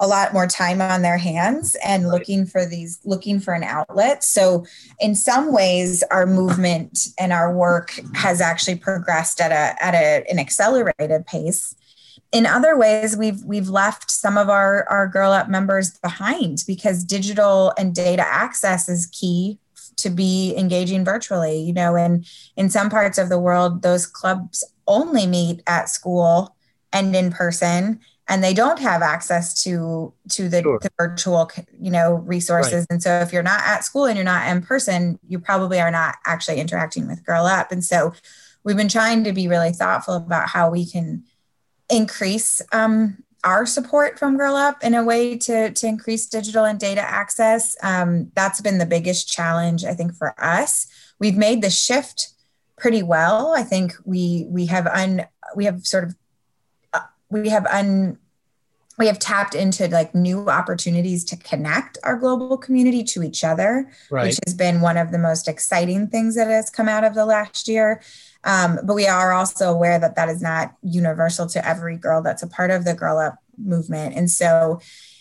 [0.03, 2.13] a lot more time on their hands and right.
[2.13, 4.25] looking for these looking for an outlet.
[4.25, 4.67] So
[4.99, 10.29] in some ways our movement and our work has actually progressed at a at a,
[10.29, 11.77] an accelerated pace.
[12.33, 17.05] In other ways we've we've left some of our our girl up members behind because
[17.05, 19.61] digital and data access is key
[19.95, 24.65] to be engaging virtually you know and in some parts of the world those clubs
[24.89, 26.57] only meet at school
[26.95, 30.79] and in person and they don't have access to to the, sure.
[30.81, 32.87] the virtual you know resources right.
[32.91, 35.91] and so if you're not at school and you're not in person you probably are
[35.91, 38.13] not actually interacting with girl up and so
[38.65, 41.25] we've been trying to be really thoughtful about how we can
[41.91, 46.79] increase um, our support from Girl Up in a way to, to increase digital and
[46.79, 47.77] data access.
[47.83, 50.87] Um, that's been the biggest challenge, I think, for us.
[51.19, 52.29] We've made the shift
[52.79, 53.53] pretty well.
[53.57, 56.15] I think we we have un we have sort of
[57.33, 58.19] we have un
[58.99, 63.91] we have tapped into like new opportunities to connect our global community to each other,
[64.11, 64.27] right.
[64.27, 67.25] which has been one of the most exciting things that has come out of the
[67.25, 68.03] last year.
[68.45, 72.43] Um, but we are also aware that that is not universal to every girl that's
[72.43, 74.15] a part of the Girl Up movement.
[74.15, 74.81] And so,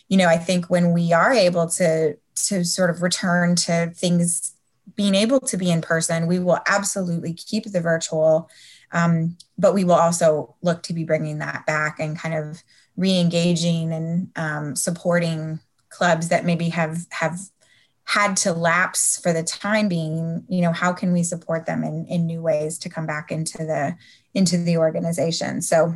[0.09, 4.53] you know, I think when we are able to to sort of return to things
[4.95, 8.49] being able to be in person, we will absolutely keep the virtual,
[8.93, 12.63] um, but we will also look to be bringing that back and kind of
[12.97, 17.39] re-engaging and um, supporting clubs that maybe have have
[18.03, 20.43] had to lapse for the time being.
[20.49, 23.59] You know how can we support them in, in new ways to come back into
[23.59, 23.95] the
[24.33, 25.61] into the organization?
[25.61, 25.95] So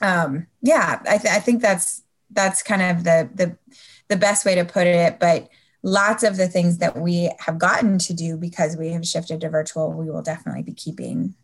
[0.00, 3.56] um yeah i, th- I think that's that's kind of the the
[4.08, 5.18] the best way to put it.
[5.18, 5.48] But
[5.82, 9.48] lots of the things that we have gotten to do because we have shifted to
[9.48, 11.34] virtual we will definitely be keeping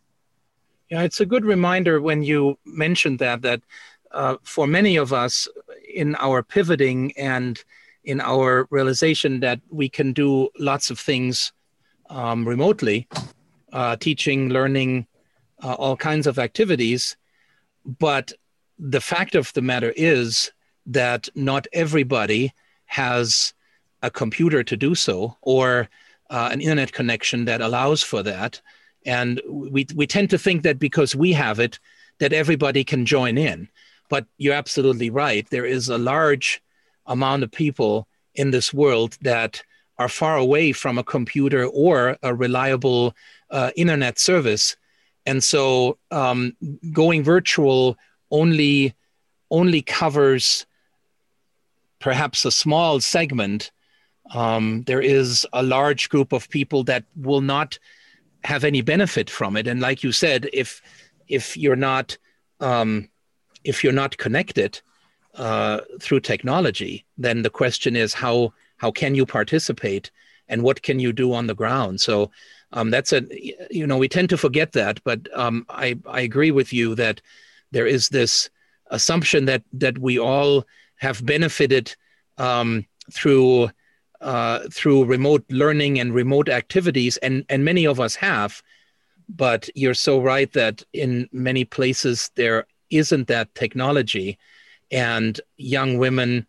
[0.91, 3.63] yeah it's a good reminder when you mentioned that that
[4.13, 5.49] uh, for many of us
[5.95, 7.63] in our pivoting and
[8.05, 11.53] in our realization that we can do lots of things
[12.09, 13.07] um, remotely,
[13.73, 15.07] uh, teaching, learning,
[15.63, 17.17] uh, all kinds of activities.
[17.85, 18.33] But
[18.79, 20.53] the fact of the matter is
[20.87, 22.55] that not everybody
[22.87, 23.53] has
[24.03, 25.89] a computer to do so or
[26.31, 28.61] uh, an internet connection that allows for that.
[29.07, 31.79] And we, we tend to think that because we have it,
[32.19, 33.69] that everybody can join in.
[34.09, 35.49] But you're absolutely right.
[35.51, 36.63] There is a large
[37.07, 39.63] amount of people in this world that
[39.99, 43.15] are far away from a computer or a reliable
[43.51, 44.77] uh, internet service.
[45.27, 46.57] And so um,
[46.93, 47.97] going virtual
[48.31, 48.95] only
[49.51, 50.67] only covers
[52.01, 53.71] perhaps a small segment.
[54.31, 57.79] Um, there is a large group of people that will not
[58.45, 59.67] have any benefit from it.
[59.67, 60.83] And like you said, if
[61.29, 62.17] if you're not
[62.61, 63.09] um,
[63.65, 64.81] if you're not connected,
[65.39, 70.11] uh, through technology, then the question is how how can you participate
[70.49, 72.01] and what can you do on the ground?
[72.01, 72.31] So
[72.73, 73.23] um, that's a
[73.71, 77.21] you know we tend to forget that, but um, I I agree with you that
[77.71, 78.51] there is this
[78.91, 80.65] assumption that that we all
[80.97, 81.95] have benefited
[82.39, 83.71] um, through
[84.21, 88.63] uh, through remote learning and remote activities, and and many of us have.
[89.29, 94.39] But you're so right that in many places there isn't that technology
[94.91, 96.47] and young women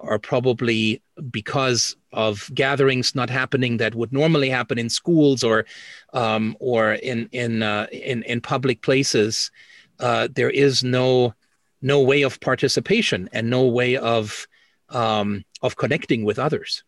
[0.00, 1.00] are probably
[1.30, 5.64] because of gatherings not happening that would normally happen in schools or
[6.12, 9.50] um, or in in, uh, in in public places.
[9.98, 11.34] Uh, there is no
[11.80, 14.46] no way of participation and no way of
[14.90, 16.84] um, of connecting with others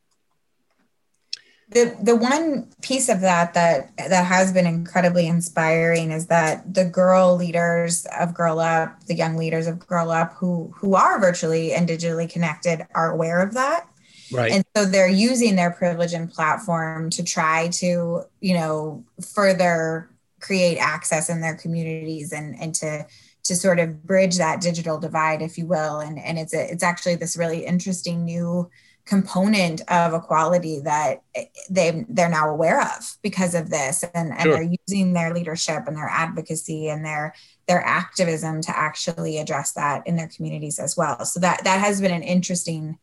[1.71, 6.85] the the one piece of that that that has been incredibly inspiring is that the
[6.85, 11.75] girl leaders of Girl Up, the young leaders of Girl Up who who are virtually
[11.75, 13.87] and digitally connected are aware of that.
[14.33, 14.53] Right.
[14.53, 19.05] And so they're using their privilege and platform to try to, you know,
[19.35, 23.07] further create access in their communities and and to
[23.45, 26.01] to sort of bridge that digital divide, if you will.
[26.01, 28.71] And and it's a, it's actually this really interesting new
[29.09, 31.23] component of equality that
[31.71, 34.53] they they're now aware of because of this and, and sure.
[34.53, 37.35] they're using their leadership and their advocacy and their
[37.67, 42.03] their activism to actually address that in their communities as well so that that has
[42.03, 42.99] been an interesting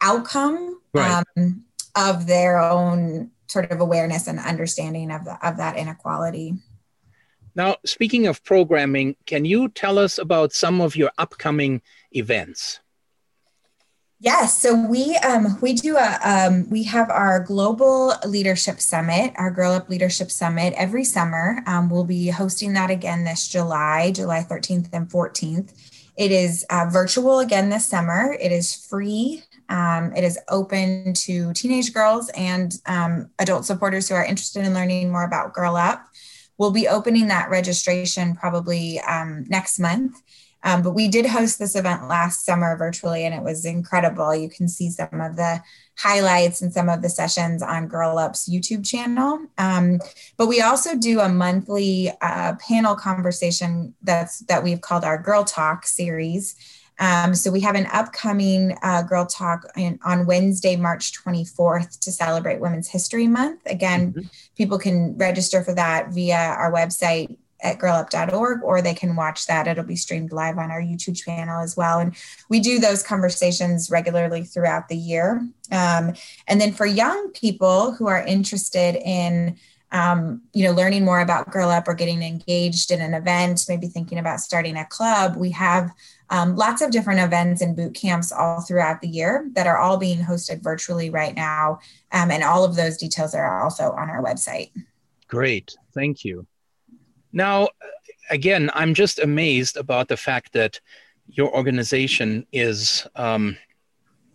[0.00, 1.24] outcome right.
[1.36, 1.64] um,
[1.94, 6.52] of their own sort of awareness and understanding of, the, of that inequality
[7.54, 12.80] now speaking of programming can you tell us about some of your upcoming events
[14.20, 19.50] Yes, so we um, we do a um, we have our global leadership summit, our
[19.50, 21.62] Girl Up Leadership Summit every summer.
[21.66, 25.72] Um, we'll be hosting that again this July, July 13th and 14th.
[26.16, 28.36] It is uh, virtual again this summer.
[28.40, 29.42] It is free.
[29.68, 34.74] Um, it is open to teenage girls and um, adult supporters who are interested in
[34.74, 36.06] learning more about Girl Up.
[36.56, 40.22] We'll be opening that registration probably um, next month.
[40.64, 44.34] Um, but we did host this event last summer virtually, and it was incredible.
[44.34, 45.62] You can see some of the
[45.96, 49.40] highlights and some of the sessions on Girl Up's YouTube channel.
[49.58, 50.00] Um,
[50.38, 55.44] but we also do a monthly uh, panel conversation that's that we've called our Girl
[55.44, 56.56] Talk series.
[56.98, 62.12] Um, so we have an upcoming uh, Girl Talk in, on Wednesday, March 24th to
[62.12, 63.60] celebrate Women's History Month.
[63.66, 64.26] Again, mm-hmm.
[64.56, 69.66] people can register for that via our website at girlup.org, or they can watch that.
[69.66, 71.98] It'll be streamed live on our YouTube channel as well.
[71.98, 72.14] And
[72.48, 75.48] we do those conversations regularly throughout the year.
[75.72, 76.14] Um,
[76.46, 79.56] and then for young people who are interested in
[79.92, 83.86] um, you know, learning more about Girl Up or getting engaged in an event, maybe
[83.86, 85.92] thinking about starting a club, we have
[86.30, 89.96] um, lots of different events and boot camps all throughout the year that are all
[89.96, 91.78] being hosted virtually right now.
[92.10, 94.72] Um, and all of those details are also on our website.
[95.28, 95.76] Great.
[95.94, 96.44] Thank you.
[97.34, 97.68] Now,
[98.30, 100.80] again, I'm just amazed about the fact that
[101.26, 103.56] your organization is um,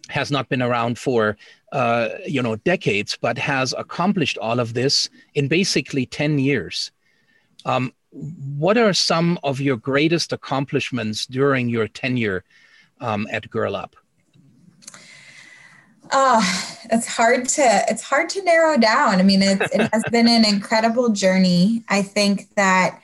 [0.09, 1.37] has not been around for
[1.71, 6.91] uh, you know decades, but has accomplished all of this in basically ten years.
[7.65, 12.43] Um, what are some of your greatest accomplishments during your tenure
[12.99, 13.95] um, at Girl Up?
[16.11, 19.19] Oh, it's hard to it's hard to narrow down.
[19.19, 19.59] I mean, it
[19.93, 21.83] has been an incredible journey.
[21.89, 23.01] I think that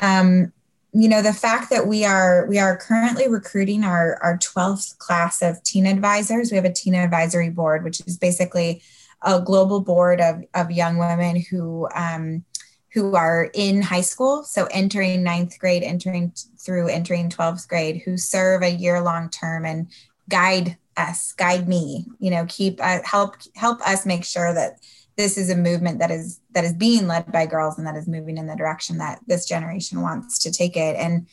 [0.00, 0.52] um,
[0.92, 5.42] you know the fact that we are we are currently recruiting our our 12th class
[5.42, 6.50] of teen advisors.
[6.50, 8.82] We have a teen advisory board, which is basically
[9.22, 12.44] a global board of of young women who um,
[12.92, 18.16] who are in high school, so entering ninth grade, entering through entering 12th grade, who
[18.16, 19.88] serve a year long term and
[20.28, 24.78] guide us, guide me, you know, keep uh, help help us make sure that
[25.16, 28.08] this is a movement that is that is being led by girls and that is
[28.08, 30.96] moving in the direction that this generation wants to take it.
[30.96, 31.26] And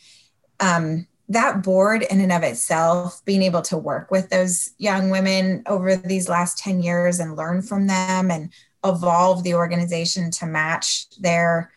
[0.60, 5.62] um, that board in and of itself, being able to work with those young women
[5.66, 8.50] over these last 10 years and learn from them and
[8.84, 11.72] evolve the organization to match their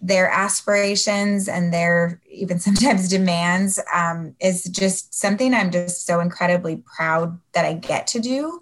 [0.00, 6.82] their aspirations and their even sometimes demands um, is just something I'm just so incredibly
[6.96, 8.60] proud that I get to do,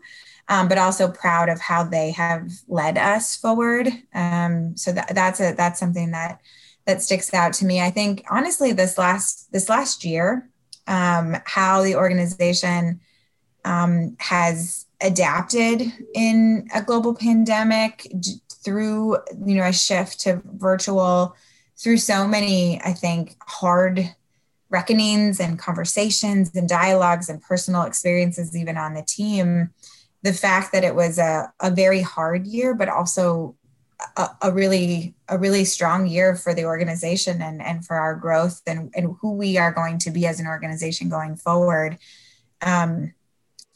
[0.49, 3.89] um, but also proud of how they have led us forward.
[4.15, 6.41] Um, so that, that's a that's something that
[6.87, 7.81] that sticks out to me.
[7.81, 10.49] I think honestly, this last this last year,
[10.87, 13.01] um, how the organization
[13.65, 18.07] um, has adapted in a global pandemic
[18.67, 21.37] through you know a shift to virtual
[21.79, 24.13] through so many i think hard
[24.71, 29.71] reckonings and conversations and dialogues and personal experiences even on the team
[30.23, 33.55] the fact that it was a, a very hard year but also
[34.17, 38.61] a, a, really a really strong year for the organization and, and for our growth
[38.67, 41.97] and, and who we are going to be as an organization going forward.
[42.61, 43.15] Um,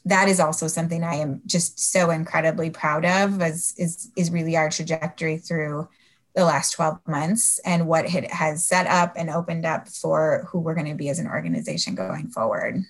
[0.05, 4.57] that is also something I am just so incredibly proud of is, is, is really
[4.57, 5.87] our trajectory through
[6.35, 10.59] the last 12 months and what it has set up and opened up for who
[10.59, 12.81] we're going to be as an organization going forward.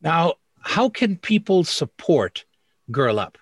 [0.00, 2.44] Now, how can people support
[2.90, 3.36] Girl Up?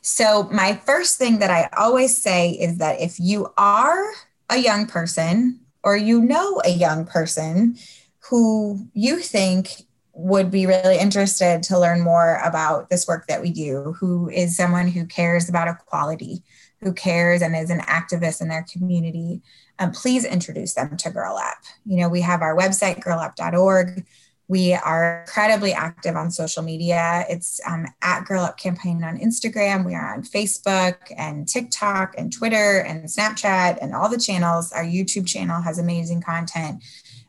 [0.00, 4.04] So, my first thing that I always say is that if you are
[4.48, 7.76] a young person or you know a young person
[8.20, 9.82] who you think
[10.18, 14.56] would be really interested to learn more about this work that we do, who is
[14.56, 16.42] someone who cares about equality,
[16.80, 19.40] who cares and is an activist in their community,
[19.78, 21.58] um, please introduce them to Girl Up.
[21.86, 24.04] You know, we have our website, girlup.org.
[24.48, 27.24] We are incredibly active on social media.
[27.28, 29.86] It's um, at Girl Up Campaign on Instagram.
[29.86, 34.72] We are on Facebook and TikTok and Twitter and Snapchat and all the channels.
[34.72, 36.82] Our YouTube channel has amazing content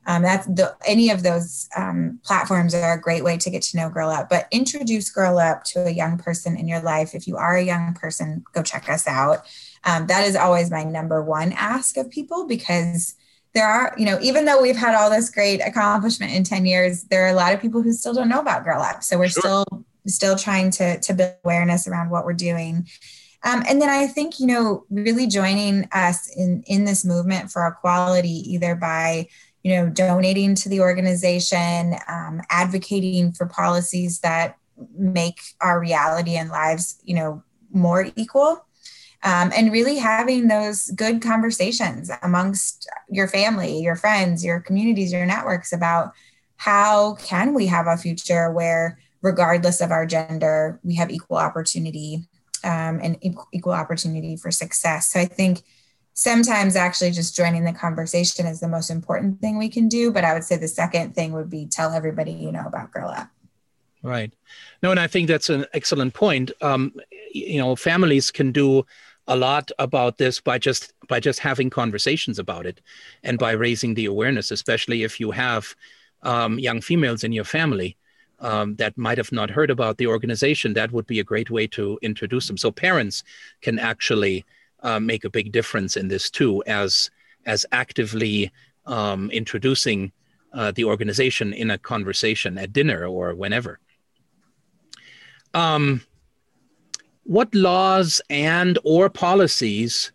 [0.05, 3.77] um, that's the any of those um, platforms are a great way to get to
[3.77, 7.13] know girl up but introduce girl up to a young person in your life.
[7.13, 9.39] If you are a young person go check us out.
[9.83, 13.15] Um, that is always my number one ask of people because
[13.53, 17.03] there are you know even though we've had all this great accomplishment in 10 years
[17.05, 19.03] there are a lot of people who still don't know about girl up.
[19.03, 19.41] So we're sure.
[19.41, 22.87] still still trying to to build awareness around what we're doing.
[23.43, 27.65] Um, and then I think, you know, really joining us in, in this movement for
[27.65, 29.27] equality, either by
[29.63, 34.57] you know, donating to the organization, um, advocating for policies that
[34.97, 38.65] make our reality and lives, you know, more equal.
[39.21, 45.25] Um, and really having those good conversations amongst your family, your friends, your communities, your
[45.25, 46.13] networks about
[46.55, 52.29] how can we have a future where, regardless of our gender, we have equal opportunity
[52.63, 53.17] um, and
[53.51, 55.11] equal opportunity for success.
[55.11, 55.63] So I think
[56.19, 60.11] sometimes actually just joining the conversation is the most important thing we can do.
[60.11, 63.09] But I would say the second thing would be tell everybody you know about Girl
[63.09, 63.29] Up.
[64.01, 64.31] Right.
[64.81, 66.51] No, and I think that's an excellent point.
[66.61, 66.93] Um,
[67.33, 68.85] you know, families can do
[69.27, 72.81] a lot about this by just by just having conversations about it
[73.23, 75.75] and by raising the awareness, especially if you have
[76.23, 77.95] um, young females in your family.
[78.41, 81.67] Um, that might have not heard about the organization, that would be a great way
[81.67, 82.55] to introduce them.
[82.55, 83.21] So parents
[83.61, 84.45] can actually
[84.83, 87.09] uh, make a big difference in this too, as
[87.45, 88.51] as actively
[88.85, 90.11] um, introducing
[90.53, 93.79] uh, the organization in a conversation at dinner or whenever.
[95.53, 96.01] Um,
[97.23, 100.11] what laws and or policies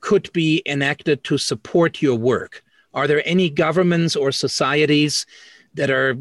[0.00, 2.62] could be enacted to support your work?
[2.94, 5.26] Are there any governments or societies
[5.74, 6.14] that are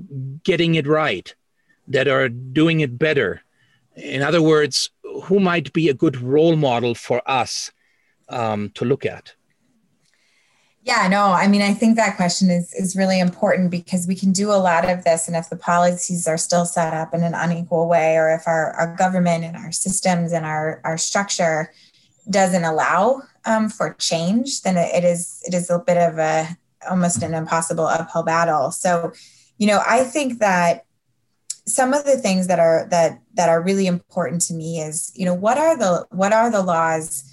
[0.43, 1.33] getting it right,
[1.87, 3.41] that are doing it better?
[3.95, 4.91] In other words,
[5.23, 7.71] who might be a good role model for us
[8.29, 9.33] um, to look at?
[10.81, 14.31] Yeah, no, I mean, I think that question is is really important because we can
[14.31, 17.33] do a lot of this, and if the policies are still set up in an
[17.33, 21.71] unequal way, or if our, our government and our systems and our our structure
[22.29, 26.57] doesn't allow um, for change, then it is it is a bit of a
[26.89, 28.71] almost an impossible uphill battle.
[28.71, 29.11] So,
[29.57, 30.85] you know, I think that
[31.69, 35.25] some of the things that are that that are really important to me is, you
[35.25, 37.23] know, what are the what are the laws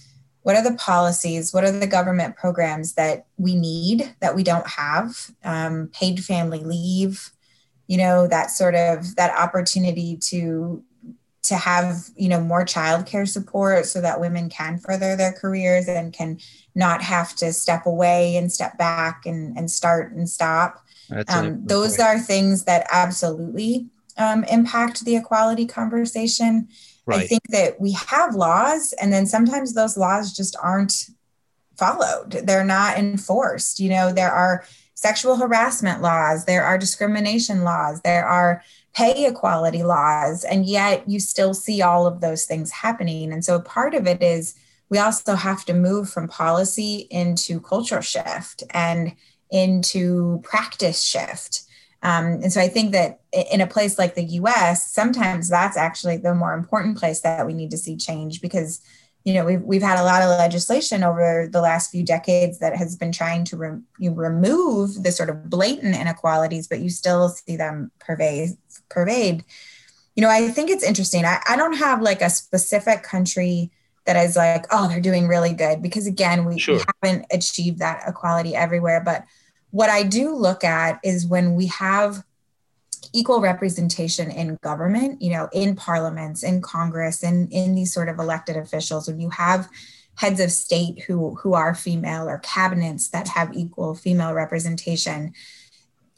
[0.47, 4.69] what are the policies what are the government programs that we need that we don't
[4.69, 7.33] have um, paid family leave
[7.89, 10.85] you know that sort of that opportunity to
[11.43, 16.13] to have you know more childcare support so that women can further their careers and
[16.13, 16.39] can
[16.77, 20.85] not have to step away and step back and, and start and stop
[21.29, 22.09] um, those point.
[22.09, 26.69] are things that absolutely um, impact the equality conversation
[27.07, 27.23] Right.
[27.23, 31.07] I think that we have laws, and then sometimes those laws just aren't
[31.79, 32.33] followed.
[32.33, 33.79] They're not enforced.
[33.79, 34.65] You know, there are
[34.95, 38.63] sexual harassment laws, there are discrimination laws, there are
[38.93, 43.33] pay equality laws, and yet you still see all of those things happening.
[43.33, 44.57] And so part of it is
[44.89, 49.15] we also have to move from policy into cultural shift and
[49.51, 51.66] into practice shift.
[52.07, 53.19] Um, and so I think that
[53.51, 57.53] in a place like the US, sometimes that's actually the more important place that we
[57.53, 58.81] need to see change because
[59.25, 62.77] you know we've, we've had a lot of legislation over the last few decades that
[62.77, 67.29] has been trying to re- you remove the sort of blatant inequalities but you still
[67.29, 68.51] see them pervade
[68.89, 69.45] pervade
[70.15, 73.73] you know i think it's interesting I, I don't have like a specific country
[74.05, 76.77] that is like oh they're doing really good because again we, sure.
[76.77, 79.25] we haven't achieved that equality everywhere but
[79.71, 82.25] what I do look at is when we have
[83.13, 88.19] equal representation in government, you know, in parliaments, in Congress, and in these sort of
[88.19, 89.69] elected officials, when you have
[90.17, 95.33] heads of state who who are female or cabinets that have equal female representation,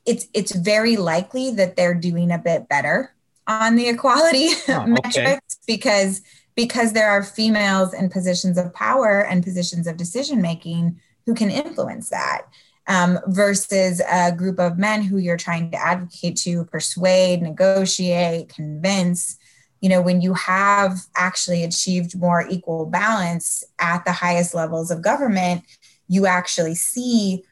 [0.07, 3.14] it's it's very likely that they're doing a bit better
[3.46, 5.40] on the equality oh, metrics okay.
[5.66, 6.22] because
[6.55, 11.51] because there are females in positions of power and positions of decision making who can
[11.51, 12.46] influence that
[12.89, 19.39] um, versus a group of men who you're trying to advocate to, persuade, negotiate, convince.
[19.80, 25.03] You know, when you have actually achieved more equal balance at the highest levels of
[25.03, 25.62] government,
[26.09, 27.45] you actually see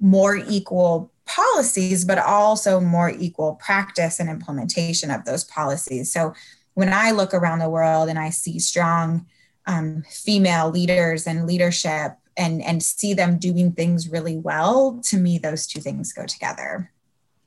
[0.00, 6.12] more equal policies, but also more equal practice and implementation of those policies.
[6.12, 6.34] So
[6.74, 9.26] when I look around the world and I see strong
[9.66, 15.38] um, female leaders and leadership and and see them doing things really well to me
[15.38, 16.92] those two things go together.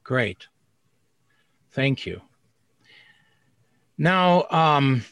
[0.04, 0.48] Great.
[1.72, 2.22] Thank you.
[3.98, 5.04] Now um,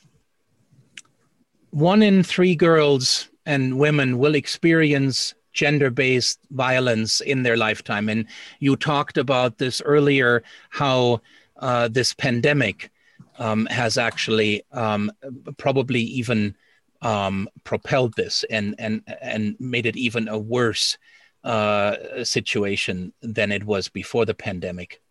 [1.72, 8.07] one in three girls and women will experience gender-based violence in their lifetime.
[8.09, 8.26] And
[8.59, 11.22] you talked about this earlier how
[11.57, 12.89] uh, this pandemic
[13.38, 15.11] um, has actually um,
[15.57, 16.55] probably even
[17.02, 20.97] um, propelled this and and and made it even a worse
[21.43, 25.02] uh, situation than it was before the pandemic.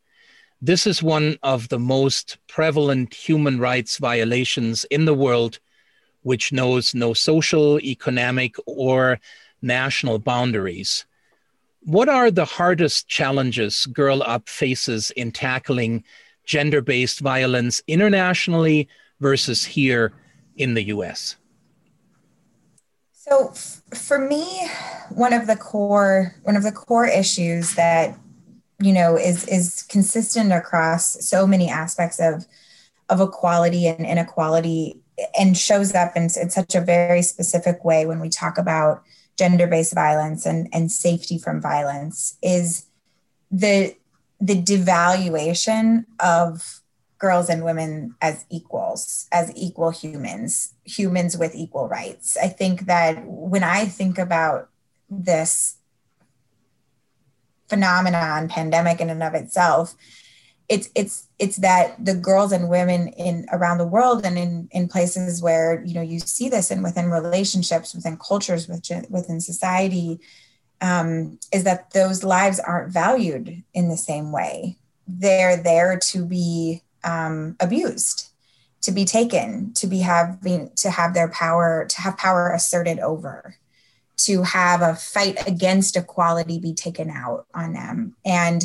[0.62, 5.58] This is one of the most prevalent human rights violations in the world,
[6.22, 9.18] which knows no social, economic, or
[9.62, 11.06] national boundaries.
[11.82, 16.04] What are the hardest challenges Girl Up faces in tackling
[16.44, 18.86] gender based violence internationally
[19.18, 20.12] versus here
[20.56, 21.36] in the US?
[23.30, 23.52] So
[23.94, 24.68] for me,
[25.10, 28.18] one of the core one of the core issues that
[28.80, 32.46] you know is is consistent across so many aspects of
[33.08, 35.00] of equality and inequality
[35.38, 39.02] and shows up in, in such a very specific way when we talk about
[39.36, 42.86] gender-based violence and, and safety from violence is
[43.50, 43.94] the
[44.40, 46.79] the devaluation of
[47.20, 52.36] girls and women as equals, as equal humans, humans with equal rights.
[52.42, 54.70] I think that when I think about
[55.08, 55.76] this
[57.68, 59.94] phenomenon, pandemic in and of itself,
[60.68, 64.88] it's it's it's that the girls and women in around the world and in in
[64.88, 70.20] places where you know you see this and within relationships within cultures within within society
[70.80, 74.78] um, is that those lives aren't valued in the same way.
[75.06, 78.30] They're there to be um, abused,
[78.82, 83.56] to be taken, to be having to have their power, to have power asserted over,
[84.18, 88.64] to have a fight against equality be taken out on them, and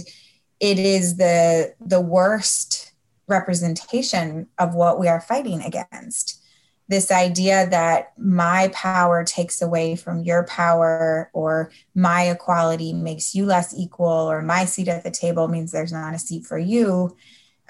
[0.59, 2.93] it is the the worst
[3.27, 6.41] representation of what we are fighting against.
[6.87, 13.45] This idea that my power takes away from your power or my equality makes you
[13.45, 17.15] less equal or my seat at the table means there's not a seat for you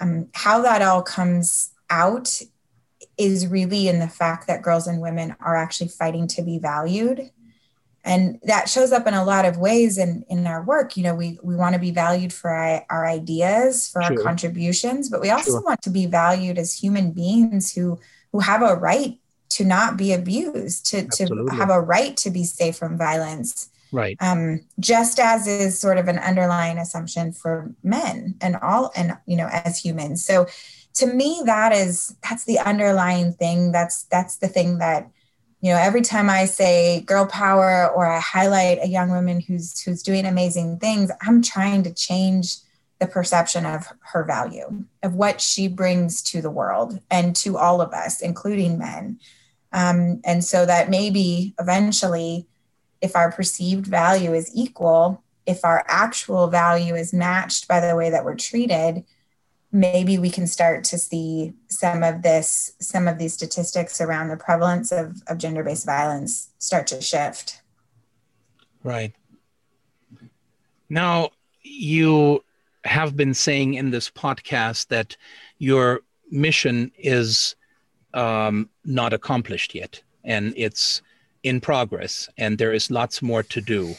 [0.00, 2.40] um, how that all comes out
[3.18, 7.30] is really in the fact that girls and women are actually fighting to be valued
[8.06, 11.14] and that shows up in a lot of ways in, in our work you know
[11.14, 14.16] we, we want to be valued for our, our ideas for sure.
[14.16, 15.62] our contributions but we also sure.
[15.62, 17.98] want to be valued as human beings who
[18.32, 19.18] who have a right
[19.48, 24.16] to not be abused to, to have a right to be safe from violence right.
[24.20, 29.36] Um, just as is sort of an underlying assumption for men and all and you
[29.36, 30.24] know as humans.
[30.24, 30.46] So
[30.94, 33.72] to me that is that's the underlying thing.
[33.72, 35.10] That's that's the thing that
[35.60, 39.80] you know every time i say girl power or i highlight a young woman who's
[39.80, 42.56] who's doing amazing things i'm trying to change
[42.98, 47.80] the perception of her value of what she brings to the world and to all
[47.80, 49.18] of us including men.
[49.72, 52.46] Um, and so that maybe eventually
[53.00, 58.10] if our perceived value is equal if our actual value is matched by the way
[58.10, 59.04] that we're treated
[59.76, 64.36] maybe we can start to see some of this some of these statistics around the
[64.36, 67.60] prevalence of, of gender-based violence start to shift.
[68.82, 69.12] Right.
[70.88, 71.30] Now
[71.62, 72.42] you
[72.84, 75.16] have been saying in this podcast that
[75.58, 77.56] your mission is
[78.14, 81.02] um, not accomplished yet and it's
[81.42, 83.94] in progress and there is lots more to do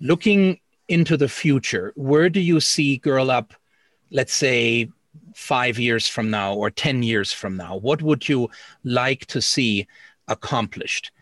[0.00, 3.54] looking into the future where do you see girl up
[4.10, 4.88] let's say
[5.38, 7.76] five years from now or 10 years from now?
[7.76, 8.50] What would you
[8.82, 9.86] like to see
[10.26, 11.12] accomplished?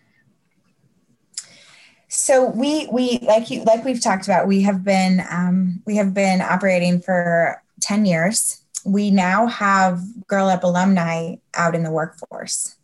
[2.09, 6.14] So we we like you like we've talked about we have been um, we have
[6.14, 8.62] been operating for 10 years.
[8.85, 12.77] We now have Girl Up alumni out in the workforce,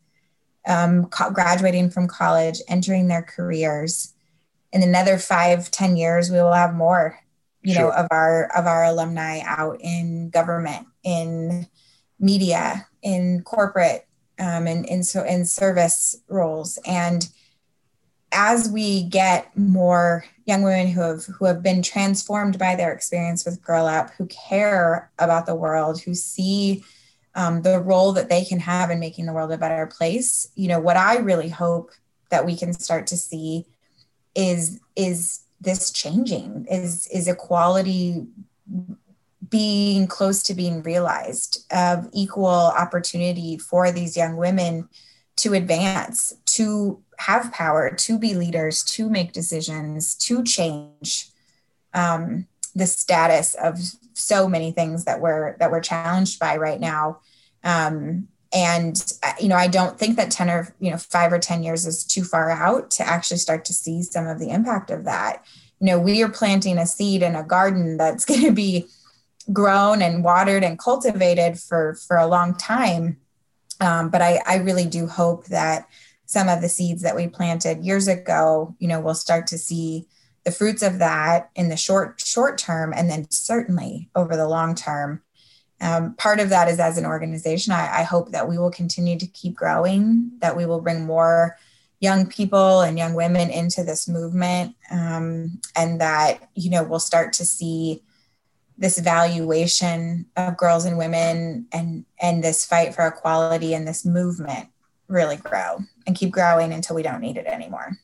[0.66, 4.14] um, graduating from college, entering their careers.
[4.72, 7.18] In another five, 10 years, we will have more
[7.62, 7.82] you sure.
[7.82, 11.66] know of our of our alumni out in government in
[12.18, 14.06] media in corporate
[14.38, 17.28] um, and in so in service roles and
[18.32, 23.44] as we get more young women who have who have been transformed by their experience
[23.44, 26.82] with girl up who care about the world who see
[27.34, 30.68] um, the role that they can have in making the world a better place you
[30.68, 31.90] know what i really hope
[32.30, 33.66] that we can start to see
[34.34, 36.66] is is this changing?
[36.70, 38.26] Is is equality
[39.48, 44.88] being close to being realized of equal opportunity for these young women
[45.36, 51.28] to advance, to have power, to be leaders, to make decisions, to change
[51.94, 53.78] um, the status of
[54.14, 57.20] so many things that we're that we're challenged by right now.
[57.64, 61.38] Um, and uh, you know i don't think that 10 or you know 5 or
[61.38, 64.90] 10 years is too far out to actually start to see some of the impact
[64.90, 65.44] of that
[65.80, 68.86] you know we are planting a seed in a garden that's going to be
[69.52, 73.16] grown and watered and cultivated for for a long time
[73.80, 75.88] um, but I, I really do hope that
[76.26, 80.06] some of the seeds that we planted years ago you know we'll start to see
[80.44, 84.74] the fruits of that in the short short term and then certainly over the long
[84.74, 85.22] term
[85.82, 89.18] um, part of that is as an organization, I, I, hope that we will continue
[89.18, 91.58] to keep growing, that we will bring more
[91.98, 97.32] young people and young women into this movement, um, and that you know we'll start
[97.34, 98.04] to see
[98.78, 104.68] this valuation of girls and women and and this fight for equality and this movement
[105.08, 107.98] really grow and keep growing until we don't need it anymore.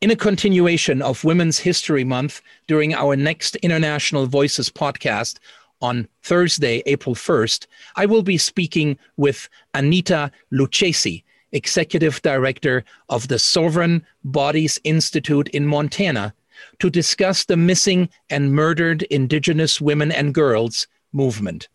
[0.00, 5.40] In a continuation of Women's History Month during our next International Voices podcast
[5.82, 7.66] on Thursday, April 1st,
[7.96, 15.66] I will be speaking with Annita Lucchesi, Executive Director of the Sovereign Bodies Institute in
[15.66, 16.32] Montana,
[16.78, 21.68] to discuss the missing and murdered Indigenous women and girls movement.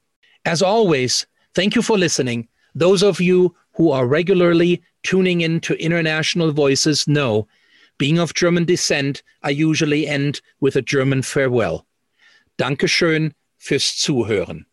[0.46, 2.48] As always, thank you for listening.
[2.74, 7.48] Those of you who are regularly tuning in to International Voices know,
[7.98, 11.86] being of German descent, I usually end with a German farewell.
[12.58, 14.66] Dankeschön fürs Zuhören.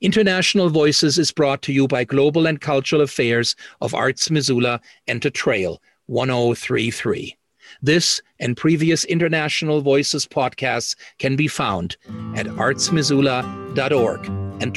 [0.00, 5.22] International Voices is brought to you by Global and Cultural Affairs of Arts Missoula and
[5.22, 7.36] to Trail 1033.
[7.82, 11.96] This and previous International Voices podcasts can be found
[12.34, 14.26] at artsmissoula.org
[14.60, 14.74] and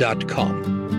[0.00, 0.89] trail1033.com.